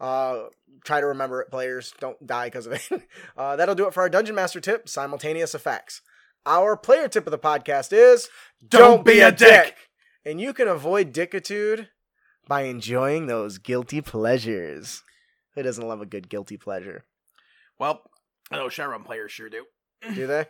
[0.00, 0.48] Uh,
[0.84, 1.94] try to remember it, players.
[2.00, 2.88] Don't die because of it.
[3.36, 6.02] uh, that'll do it for our Dungeon Master tip simultaneous effects.
[6.44, 8.28] Our player tip of the podcast is
[8.68, 9.76] Don't be a dick.
[10.24, 11.86] And you can avoid dickitude
[12.48, 15.02] by enjoying those guilty pleasures.
[15.54, 17.04] Who doesn't love a good guilty pleasure?
[17.78, 18.02] Well,
[18.50, 19.64] I know Shadowrun players sure do.
[20.14, 20.46] Do they?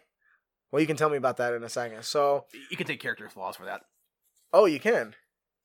[0.70, 2.04] Well, you can tell me about that in a second.
[2.04, 3.82] So, You can take character flaws for that.
[4.52, 5.14] oh, you can.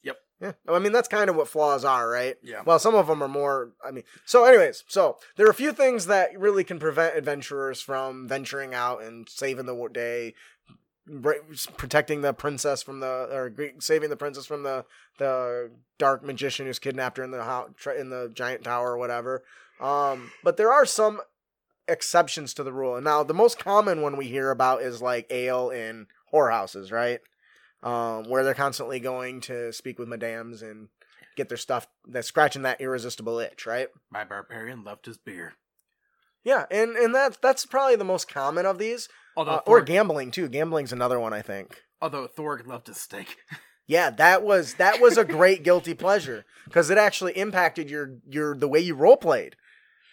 [0.03, 0.17] Yep.
[0.39, 2.35] Yeah, I mean that's kind of what flaws are, right?
[2.43, 2.61] Yeah.
[2.65, 3.71] Well, some of them are more.
[3.83, 7.81] I mean, so anyways, so there are a few things that really can prevent adventurers
[7.81, 10.35] from venturing out and saving the day,
[11.77, 14.85] protecting the princess from the or saving the princess from the
[15.19, 19.43] the dark magician who's kidnapped her in the house in the giant tower or whatever.
[19.79, 21.21] Um, but there are some
[21.87, 22.95] exceptions to the rule.
[22.95, 27.19] And now the most common one we hear about is like ale in whorehouses, right?
[27.83, 30.89] Um, where they're constantly going to speak with madams and
[31.35, 33.89] get their stuff that's scratching that irresistible itch, right?
[34.09, 35.53] My barbarian loved his beer.
[36.43, 40.31] Yeah, and and that's that's probably the most common of these, Although uh, or gambling
[40.31, 40.49] too.
[40.49, 41.83] Gambling's another one, I think.
[42.01, 43.37] although Thorg loved his steak.
[43.89, 48.53] Yeah, that was that was a great guilty pleasure because it actually impacted your your
[48.53, 49.55] the way you role played.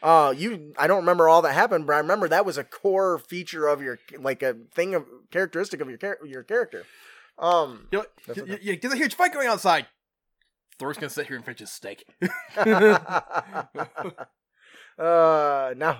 [0.01, 3.19] Uh, you I don't remember all that happened, but I remember that was a core
[3.19, 6.85] feature of your like a thing of characteristic of your char- your character.
[7.37, 8.59] Um, You know, That's you, okay.
[8.63, 9.89] you, there's a huge fight going outside.
[10.79, 12.05] Thor's gonna sit here and finish his steak.
[14.99, 15.99] uh, now,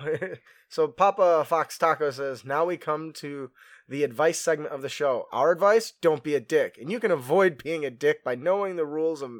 [0.69, 3.51] so Papa Fox Taco says, now we come to
[3.87, 5.27] the advice segment of the show.
[5.31, 8.75] Our advice: don't be a dick, and you can avoid being a dick by knowing
[8.75, 9.31] the rules of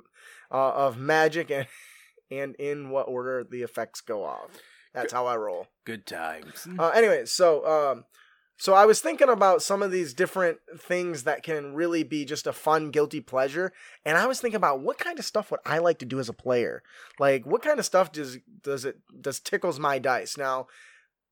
[0.52, 1.68] uh, of magic and
[2.32, 4.50] and in what order the effects go off.
[4.94, 5.68] That's how I roll.
[5.84, 6.68] Good times.
[6.80, 8.06] Uh, anyways, so um,
[8.58, 12.48] so I was thinking about some of these different things that can really be just
[12.48, 13.74] a fun guilty pleasure,
[14.06, 16.30] and I was thinking about what kind of stuff would I like to do as
[16.30, 16.82] a player.
[17.20, 20.38] Like, what kind of stuff does does it does tickles my dice?
[20.38, 20.68] Now,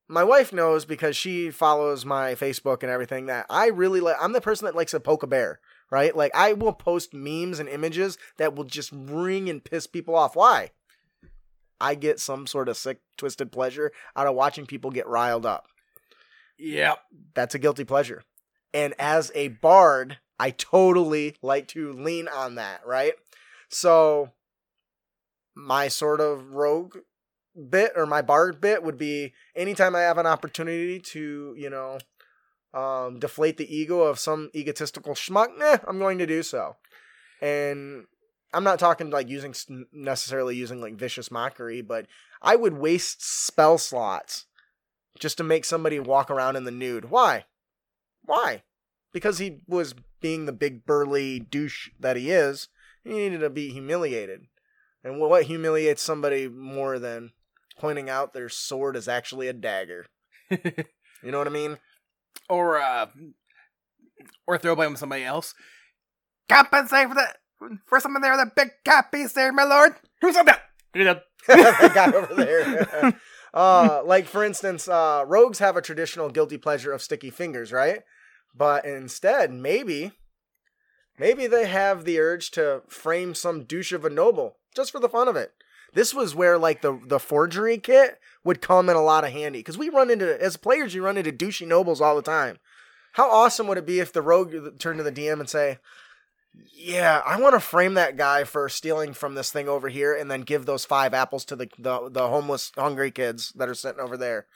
[0.09, 4.17] my wife knows because she follows my Facebook and everything that I really like.
[4.19, 5.59] I'm the person that likes to poke a bear.
[5.89, 10.15] Right, like I will post memes and images that will just ring and piss people
[10.15, 10.35] off.
[10.35, 10.71] Why?
[11.79, 15.67] I get some sort of sick, twisted pleasure out of watching people get riled up.
[16.63, 16.99] Yep.
[17.33, 18.23] That's a guilty pleasure.
[18.73, 23.13] And as a bard, I totally like to lean on that, right?
[23.69, 24.31] So
[25.55, 26.97] my sort of rogue
[27.69, 31.99] bit or my bard bit would be anytime I have an opportunity to, you know,
[32.73, 36.77] um, deflate the ego of some egotistical schmuck, eh, I'm going to do so.
[37.41, 38.05] And
[38.53, 39.53] I'm not talking like using
[39.91, 42.07] necessarily using like vicious mockery, but
[42.41, 44.45] I would waste spell slots
[45.19, 47.09] just to make somebody walk around in the nude.
[47.09, 47.45] Why?
[48.23, 48.63] Why?
[49.11, 52.69] Because he was being the big burly douche that he is.
[53.03, 54.47] He needed to be humiliated.
[55.03, 57.31] And what humiliates somebody more than
[57.77, 60.05] pointing out their sword is actually a dagger?
[61.23, 61.77] You know what I mean?
[62.49, 63.07] or uh,
[64.47, 65.53] or throw blame on somebody else.
[66.49, 67.37] Compensate for that
[67.85, 69.95] for someone there, that big cat piece there, my lord.
[70.21, 70.61] Who's on that?
[71.07, 71.23] Up.
[71.47, 73.19] that guy over there.
[73.53, 78.01] uh, like for instance, uh, rogues have a traditional guilty pleasure of sticky fingers, right?
[78.55, 80.11] But instead, maybe,
[81.17, 85.09] maybe they have the urge to frame some douche of a noble just for the
[85.09, 85.53] fun of it.
[85.93, 89.59] This was where like the the forgery kit would come in a lot of handy
[89.59, 92.57] because we run into as players, you run into douchey nobles all the time.
[93.13, 95.77] How awesome would it be if the rogue turned to the DM and say,
[96.73, 100.29] yeah, I want to frame that guy for stealing from this thing over here, and
[100.29, 103.99] then give those five apples to the the, the homeless, hungry kids that are sitting
[104.01, 104.47] over there.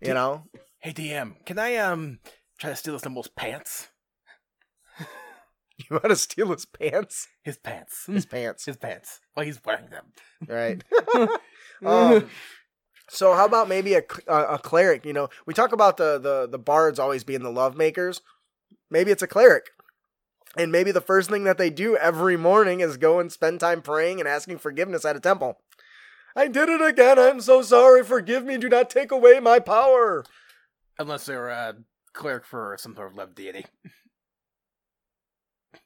[0.00, 0.44] You Did- know,
[0.80, 2.18] Hey DM, can I um
[2.58, 3.88] try to steal this noble's pants?
[5.78, 8.04] you want to steal his pants, His pants.
[8.06, 9.20] his pants, His pants.
[9.36, 10.06] Well, he's wearing them.
[10.46, 10.82] right?
[11.84, 12.28] um,
[13.10, 15.04] so how about maybe a, a a cleric?
[15.04, 18.20] You know, we talk about the the the bards always being the love makers.
[18.90, 19.70] Maybe it's a cleric.
[20.56, 23.82] And maybe the first thing that they do every morning is go and spend time
[23.82, 25.58] praying and asking forgiveness at a temple.
[26.36, 27.18] I did it again.
[27.18, 28.04] I'm so sorry.
[28.04, 28.56] Forgive me.
[28.58, 30.24] Do not take away my power.
[30.98, 31.76] Unless they're a
[32.12, 33.66] cleric for some sort of love deity.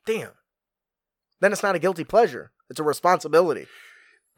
[0.06, 0.30] Damn.
[1.40, 2.50] Then it's not a guilty pleasure.
[2.70, 3.66] It's a responsibility.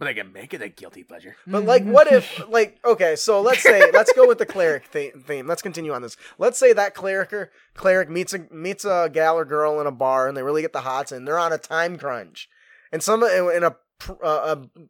[0.00, 1.36] But they can make it a guilty pleasure.
[1.46, 5.12] But like, what if, like, okay, so let's say, let's go with the cleric th-
[5.26, 5.46] theme.
[5.46, 6.16] Let's continue on this.
[6.38, 10.26] Let's say that cleric cleric meets a meets a gal or girl in a bar,
[10.26, 12.48] and they really get the hots, and they're on a time crunch,
[12.90, 14.80] and some and a, pr- uh, a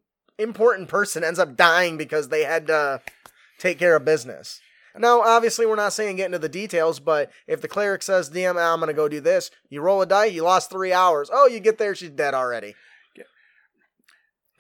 [0.41, 3.03] important person ends up dying because they had to
[3.59, 4.61] take care of business.
[4.97, 8.57] Now, obviously, we're not saying get into the details, but if the cleric says, "DM,
[8.57, 11.31] I'm gonna go do this," you roll a die, you lost three hours.
[11.33, 12.77] Oh, you get there, she's dead already.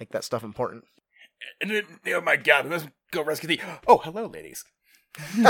[0.01, 0.05] Yeah.
[0.05, 0.85] Make that stuff important.
[1.61, 3.61] And then, oh my god, let's go rescue the.
[3.87, 4.65] Oh, hello, ladies.
[5.37, 5.49] and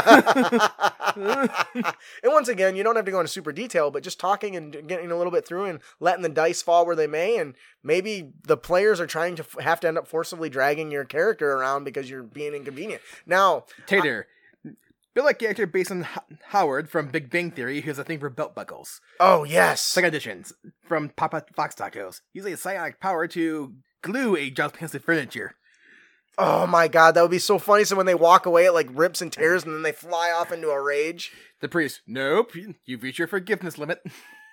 [2.24, 5.10] once again, you don't have to go into super detail, but just talking and getting
[5.10, 8.56] a little bit through and letting the dice fall where they may, and maybe the
[8.56, 12.08] players are trying to f- have to end up forcibly dragging your character around because
[12.08, 13.02] you're being inconvenient.
[13.26, 14.28] Now, Tater,
[15.12, 18.20] Build a character based on H- Howard from Big Bang Theory who has a thing
[18.20, 19.00] for belt buckles.
[19.18, 19.82] Oh yes.
[19.82, 20.52] Second editions
[20.86, 22.20] from Papa Fox Tacos.
[22.32, 25.54] Using a psionic power to glue a piece of furniture.
[26.38, 27.84] Oh my god, that would be so funny.
[27.84, 30.52] So when they walk away, it like rips and tears, and then they fly off
[30.52, 31.32] into a rage.
[31.60, 32.52] The priest, nope,
[32.86, 34.02] you've reached your forgiveness limit.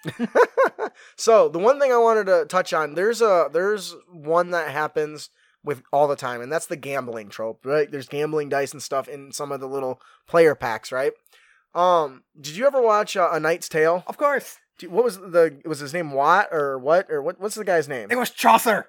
[1.16, 5.30] so the one thing I wanted to touch on, there's a there's one that happens
[5.64, 7.90] with all the time, and that's the gambling trope, right?
[7.90, 11.14] There's gambling dice and stuff in some of the little player packs, right?
[11.74, 14.04] Um, did you ever watch uh, A Knight's Tale?
[14.08, 14.58] Of course.
[14.88, 17.40] What was the was his name Wat or what or what?
[17.40, 18.10] What's the guy's name?
[18.12, 18.88] It was Chaucer.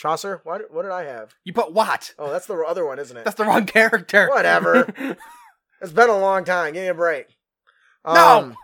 [0.00, 0.40] Chaucer.
[0.44, 1.34] What what did I have?
[1.44, 2.14] You put what?
[2.18, 3.24] Oh, that's the other one, isn't it?
[3.24, 4.28] That's the wrong character.
[4.28, 5.16] Whatever.
[5.82, 6.74] It's been a long time.
[6.74, 7.26] Give me a break.
[8.04, 8.54] Um, No!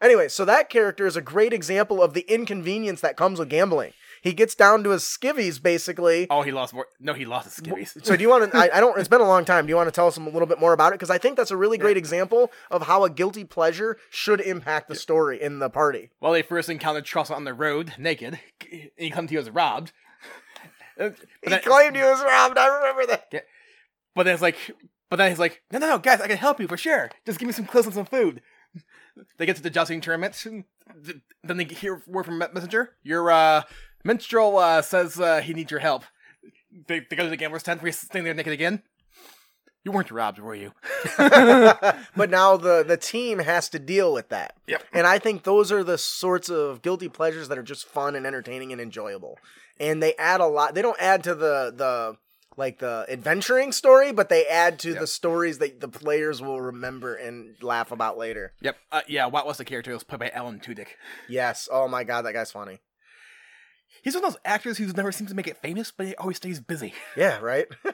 [0.00, 3.92] Anyway, so that character is a great example of the inconvenience that comes with gambling.
[4.24, 6.26] He gets down to his skivvies, basically.
[6.30, 6.86] oh, he lost more.
[6.98, 8.02] No, he lost his skivvies.
[8.06, 8.56] So do you want to?
[8.56, 8.98] I, I don't.
[9.04, 9.66] It's been a long time.
[9.66, 10.96] Do you want to tell us a little bit more about it?
[10.96, 14.88] Because I think that's a really great example of how a guilty pleasure should impact
[14.88, 16.08] the story in the party.
[16.20, 18.40] Well, they first encountered Chaucer on the road, naked,
[18.72, 19.92] and he claimed he was robbed.
[20.96, 22.56] But He then, claimed he was robbed.
[22.56, 23.26] I remember that.
[23.32, 23.40] Yeah.
[24.14, 24.56] but then it's like,
[25.10, 27.10] but then he's like, no, no, no, guys, I can help you for sure.
[27.26, 28.40] Just give me some clothes and some food.
[29.38, 30.42] They get to the jousting tournament.
[31.42, 32.90] Then they hear word from Me- messenger.
[33.02, 33.62] Your uh,
[34.04, 36.04] minstrel uh, says uh, he needs your help.
[36.86, 37.82] They, they go to the gambler's tent.
[37.82, 38.82] We're standing there naked again.
[39.84, 40.72] You weren't robbed, were you?
[41.18, 44.54] but now the the team has to deal with that.
[44.66, 44.82] Yep.
[44.94, 48.26] And I think those are the sorts of guilty pleasures that are just fun and
[48.26, 49.38] entertaining and enjoyable.
[49.78, 50.74] And they add a lot.
[50.74, 52.16] They don't add to the the
[52.56, 55.00] like the adventuring story, but they add to Yep.
[55.00, 58.52] the stories that the players will remember and laugh about later.
[58.62, 58.76] Yep.
[58.92, 59.26] Uh, yeah.
[59.26, 59.90] What was the character?
[59.90, 60.88] It was played by Alan Tudyk.
[61.28, 61.68] Yes.
[61.70, 62.80] Oh my god, that guy's funny.
[64.04, 66.36] He's one of those actors who never seems to make it famous, but he always
[66.36, 66.92] stays busy.
[67.16, 67.66] Yeah, right.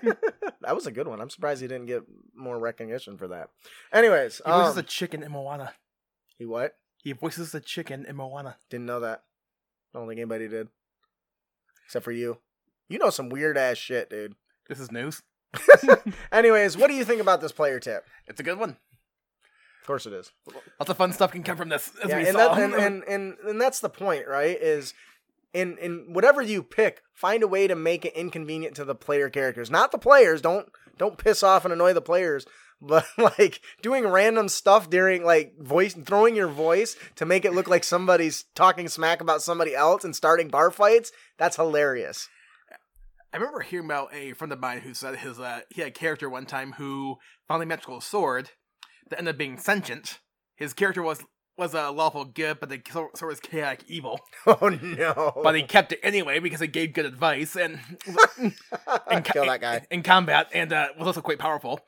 [0.61, 1.21] that was a good one.
[1.21, 2.03] I'm surprised he didn't get
[2.35, 3.49] more recognition for that.
[3.93, 5.75] Anyways, He voices um, a chicken in Moana.
[6.37, 6.75] he what?
[7.03, 8.57] He voices a chicken in Moana.
[8.69, 9.23] Didn't know that.
[9.95, 10.69] I don't think anybody did.
[11.87, 12.39] Except for you.
[12.89, 14.35] You know some weird ass shit, dude.
[14.69, 15.23] This is news.
[16.33, 18.05] Anyways, what do you think about this player tip?
[18.27, 18.71] It's a good one.
[18.71, 20.31] Of course it is.
[20.79, 22.55] Lots of fun stuff can come from this, as Yeah, we and, saw.
[22.55, 24.57] that, and, and, and, and that's the point, right?
[24.61, 24.95] Is
[25.53, 29.29] in in whatever you pick, find a way to make it inconvenient to the player
[29.29, 29.71] characters.
[29.71, 30.41] Not the players.
[30.41, 32.47] Don't don't piss off and annoy the players.
[32.83, 37.69] But like doing random stuff during like voice throwing your voice to make it look
[37.69, 42.31] like somebody's talking smack about somebody else and starting bar fights, that's hilarious.
[43.35, 45.93] I remember hearing about a friend of mine who said his uh, he had a
[45.93, 48.49] character one time who found a magical sword
[49.11, 50.21] that ended up being sentient.
[50.57, 51.23] His character was
[51.61, 54.19] was a lawful good, but the sword was chaotic evil.
[54.47, 55.33] Oh no.
[55.43, 57.79] But he kept it anyway because it gave good advice and
[58.39, 59.87] in, Kill that guy.
[59.91, 61.81] in combat and uh, was also quite powerful.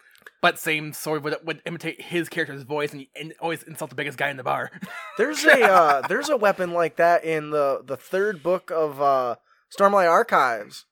[0.42, 4.18] But same sword would, would imitate his character's voice and, and always insult the biggest
[4.18, 4.70] guy in the bar.
[5.18, 9.36] There's a uh, there's a weapon like that in the the third book of uh,
[9.76, 10.84] Stormlight Archives.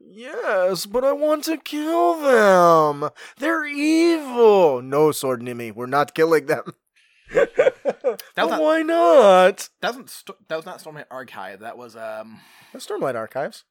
[0.00, 3.10] Yes, but I want to kill them.
[3.38, 4.82] They're evil.
[4.82, 6.72] No, Sword Nimi, we're not killing them.
[8.36, 9.68] But not- why not?
[9.80, 11.60] that wasn't Sto- that was not Stormlight Archive.
[11.60, 12.40] That was um
[12.72, 13.64] The Stormlight Archives.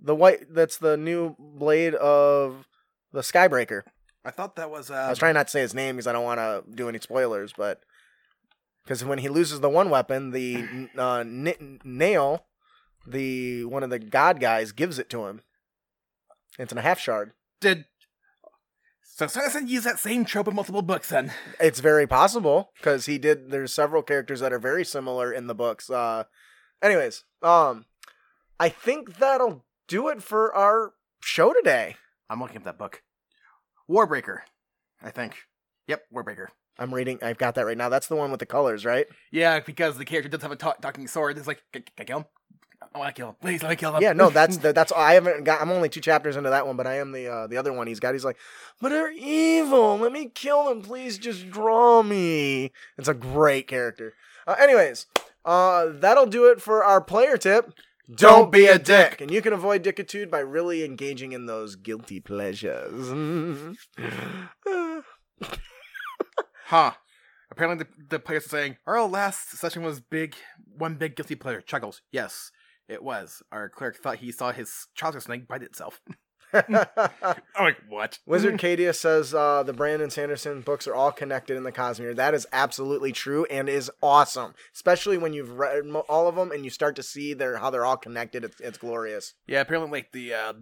[0.00, 2.66] The white that's the new blade of
[3.12, 3.82] the Skybreaker.
[4.24, 6.12] I thought that was uh I was trying not to say his name because I
[6.12, 7.80] don't want to do any spoilers, but
[8.84, 12.46] because when he loses the one weapon, the uh, N- nail,
[13.06, 15.40] the one of the god guys gives it to him.
[16.58, 17.32] It's in a half shard.
[17.60, 17.84] did
[19.16, 21.32] so Sanderson used that same trope in multiple books then.
[21.58, 23.50] It's very possible because he did.
[23.50, 25.88] There's several characters that are very similar in the books.
[25.88, 26.24] Uh,
[26.82, 27.86] anyways, um,
[28.60, 30.92] I think that'll do it for our
[31.22, 31.96] show today.
[32.28, 33.02] I'm looking at that book.
[33.88, 34.40] Warbreaker,
[35.02, 35.36] I think.
[35.86, 36.48] Yep, Warbreaker.
[36.78, 37.18] I'm reading.
[37.22, 37.88] I've got that right now.
[37.88, 39.06] That's the one with the colors, right?
[39.32, 41.38] Yeah, because the character does have a ta- talking sword.
[41.38, 42.24] It's like, can, can I kill him?
[42.94, 43.36] I want to kill him.
[43.40, 44.02] Please let me kill him.
[44.02, 45.60] Yeah, no, that's the, that's I haven't got.
[45.60, 47.86] I'm only two chapters into that one, but I am the uh, the other one.
[47.86, 48.14] He's got.
[48.14, 48.36] He's like,
[48.80, 49.98] but they're evil.
[49.98, 51.18] Let me kill them, please.
[51.18, 52.72] Just draw me.
[52.98, 54.14] It's a great character.
[54.46, 55.06] Uh, anyways,
[55.44, 57.72] uh, that'll do it for our player tip.
[58.14, 62.20] Don't be a dick, and you can avoid dickitude by really engaging in those guilty
[62.20, 63.12] pleasures.
[66.66, 66.94] Huh.
[67.48, 70.34] Apparently, the, the players are saying, Our last session was big,
[70.76, 71.60] one big guilty pleasure.
[71.60, 72.02] Chuckles.
[72.10, 72.50] Yes,
[72.88, 73.42] it was.
[73.52, 76.00] Our clerk thought he saw his trouser snake bite itself.
[76.52, 76.86] I'm
[77.58, 78.18] like, what?
[78.24, 82.14] Wizard Cadia says uh, the Brandon Sanderson books are all connected in the Cosmere.
[82.14, 86.52] That is absolutely true and is awesome, especially when you've read mo- all of them
[86.52, 88.44] and you start to see their how they're all connected.
[88.44, 89.34] It's, it's glorious.
[89.46, 90.52] Yeah, apparently, like, the uh,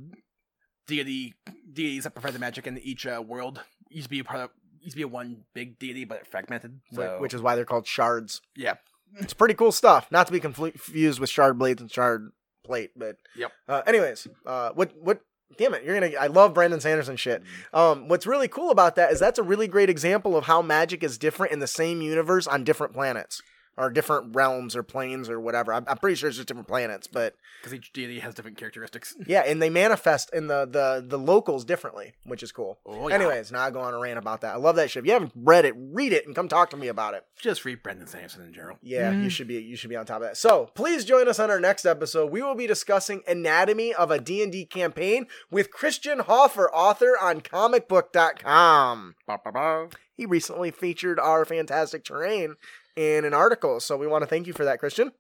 [0.87, 1.35] deity,
[1.70, 3.61] deities that provide the magic in each uh, world
[3.91, 4.51] used to be a part of,
[4.81, 6.81] used to be one big deity, but it fragmented.
[6.93, 8.41] So, which is why they're called shards.
[8.57, 8.75] yeah,
[9.18, 10.10] It's pretty cool stuff.
[10.10, 12.32] Not to be confused with shard blades and shard
[12.64, 13.52] plate, but Yep.
[13.68, 15.20] Uh, anyways, uh, what what?
[15.56, 15.84] Damn it!
[15.84, 16.16] You're gonna.
[16.18, 17.42] I love Brandon Sanderson shit.
[17.72, 21.04] Um, what's really cool about that is that's a really great example of how magic
[21.04, 23.40] is different in the same universe on different planets
[23.77, 25.72] or different realms or planes or whatever.
[25.72, 29.16] I'm, I'm pretty sure it's just different planets, but because each deity has different characteristics.
[29.27, 32.79] yeah, and they manifest in the the the locals differently, which is cool.
[32.87, 33.14] Oh, yeah.
[33.14, 34.55] Anyways, now I go on a rant about that.
[34.55, 35.03] I love that shit.
[35.03, 37.25] If you haven't read it, read it and come talk to me about it.
[37.41, 38.79] just read Brandon Sanderson in general.
[38.83, 39.31] Yeah, you mm.
[39.31, 40.37] should be you should be on top of that.
[40.37, 42.31] So please join us on our next episode.
[42.31, 49.14] We will be discussing anatomy of a D&D campaign with Christian Hoffer, author on comicbook.com.
[49.27, 49.89] Ba, ba, ba.
[50.16, 52.55] He recently featured our fantastic terrain
[52.97, 55.12] in an article, so we want to thank you for that, Christian.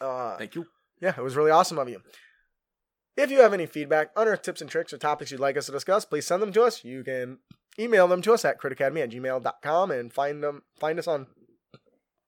[0.00, 0.66] Uh, Thank you.
[1.00, 2.00] yeah, it was really awesome of you.
[3.16, 5.72] If you have any feedback, unearth tips and tricks, or topics you'd like us to
[5.72, 6.84] discuss, please send them to us.
[6.84, 7.38] You can
[7.78, 11.26] email them to us at critacademy at gmail.com and find them find us on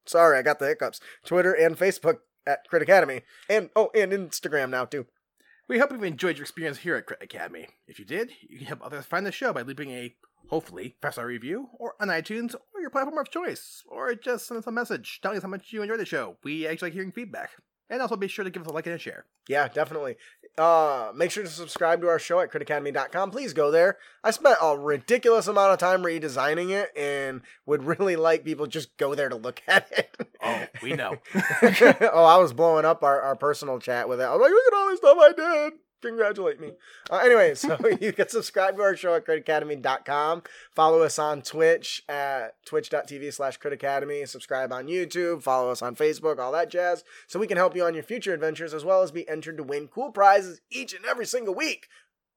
[0.07, 1.01] sorry, I got the hiccups.
[1.25, 3.23] Twitter and Facebook at Crit Academy.
[3.49, 5.07] And oh, and Instagram now too.
[5.69, 7.69] We hope you've enjoyed your experience here at Crit Academy.
[7.87, 10.15] If you did, you can help others find the show by leaving a,
[10.49, 14.67] hopefully, five-star review, or on iTunes, or your platform of choice, or just send us
[14.67, 16.37] a message telling us how much you enjoyed the show.
[16.43, 17.51] We actually like hearing feedback.
[17.91, 19.25] And also be sure to give us a like and a share.
[19.49, 20.17] Yeah, definitely.
[20.57, 23.33] Uh, make sure to subscribe to our show at critacademy.com.
[23.33, 23.99] Please go there.
[24.23, 28.97] I spent a ridiculous amount of time redesigning it and would really like people just
[28.97, 30.17] go there to look at it.
[30.41, 31.17] Oh, we know.
[31.35, 34.25] oh, I was blowing up our, our personal chat with it.
[34.25, 35.73] I was like, look at all this stuff I did.
[36.03, 36.73] Congratulate me.
[37.11, 40.43] Uh, anyway, so you can subscribe to our show at critacademy.com.
[40.75, 44.27] Follow us on Twitch at twitch.tv slash critacademy.
[44.27, 45.43] Subscribe on YouTube.
[45.43, 47.05] Follow us on Facebook, all that jazz.
[47.27, 49.63] So we can help you on your future adventures as well as be entered to
[49.63, 51.89] win cool prizes each and every single week.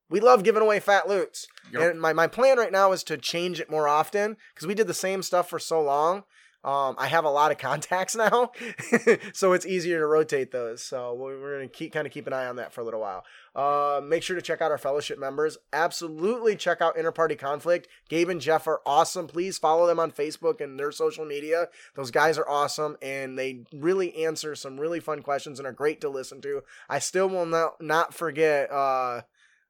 [0.10, 1.48] We love giving away fat loots.
[1.72, 1.82] Yep.
[1.82, 4.88] And my, my plan right now is to change it more often because we did
[4.88, 6.24] the same stuff for so long.
[6.64, 8.52] Um, I have a lot of contacts now,
[9.34, 10.82] so it's easier to rotate those.
[10.82, 13.02] So we're we're gonna keep kind of keep an eye on that for a little
[13.02, 13.26] while.
[13.56, 15.58] Uh, make sure to check out our fellowship members.
[15.74, 17.88] Absolutely check out Interparty Conflict.
[18.10, 19.28] Gabe and Jeff are awesome.
[19.28, 21.68] Please follow them on Facebook and their social media.
[21.96, 26.02] Those guys are awesome, and they really answer some really fun questions and are great
[26.02, 26.62] to listen to.
[26.90, 28.72] I still will not not forget.
[28.72, 29.22] Uh,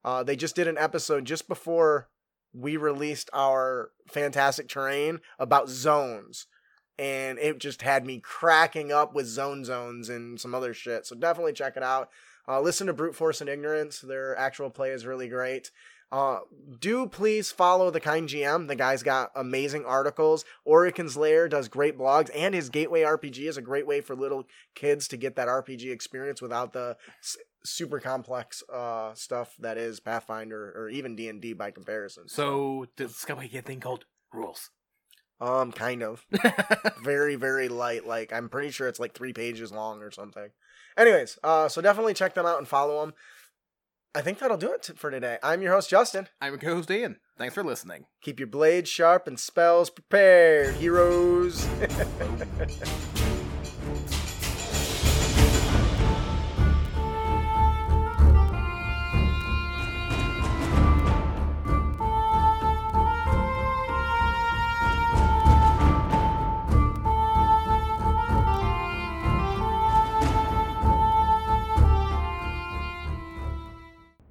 [0.06, 2.10] uh, they just did an episode just before
[2.54, 6.46] we released our fantastic terrain about zones
[6.98, 11.06] and it just had me cracking up with zone zones and some other shit.
[11.06, 12.10] So definitely check it out.
[12.48, 14.00] Uh, listen to Brute Force and Ignorance.
[14.00, 15.72] Their actual play is really great.
[16.12, 16.42] Uh,
[16.80, 18.68] do please follow the Kind GM.
[18.68, 20.46] The guy's got amazing articles.
[20.68, 24.44] Oricon's Lair does great blogs, and his Gateway RPG is a great way for little
[24.76, 30.00] kids to get that RPG experience without the s- super complex uh, stuff that is
[30.00, 32.28] Pathfinder or even D and D by comparison.
[32.28, 34.70] So, this get a thing called rules?
[35.42, 36.26] Um, kind of.
[37.04, 40.50] very very light like i'm pretty sure it's like three pages long or something
[40.98, 43.14] anyways uh so definitely check them out and follow them
[44.16, 46.90] i think that'll do it t- for today i'm your host justin I'm your co-host
[46.92, 47.18] Ian.
[47.38, 48.06] Thanks for listening.
[48.22, 51.68] keep your blades sharp and spells prepared heroes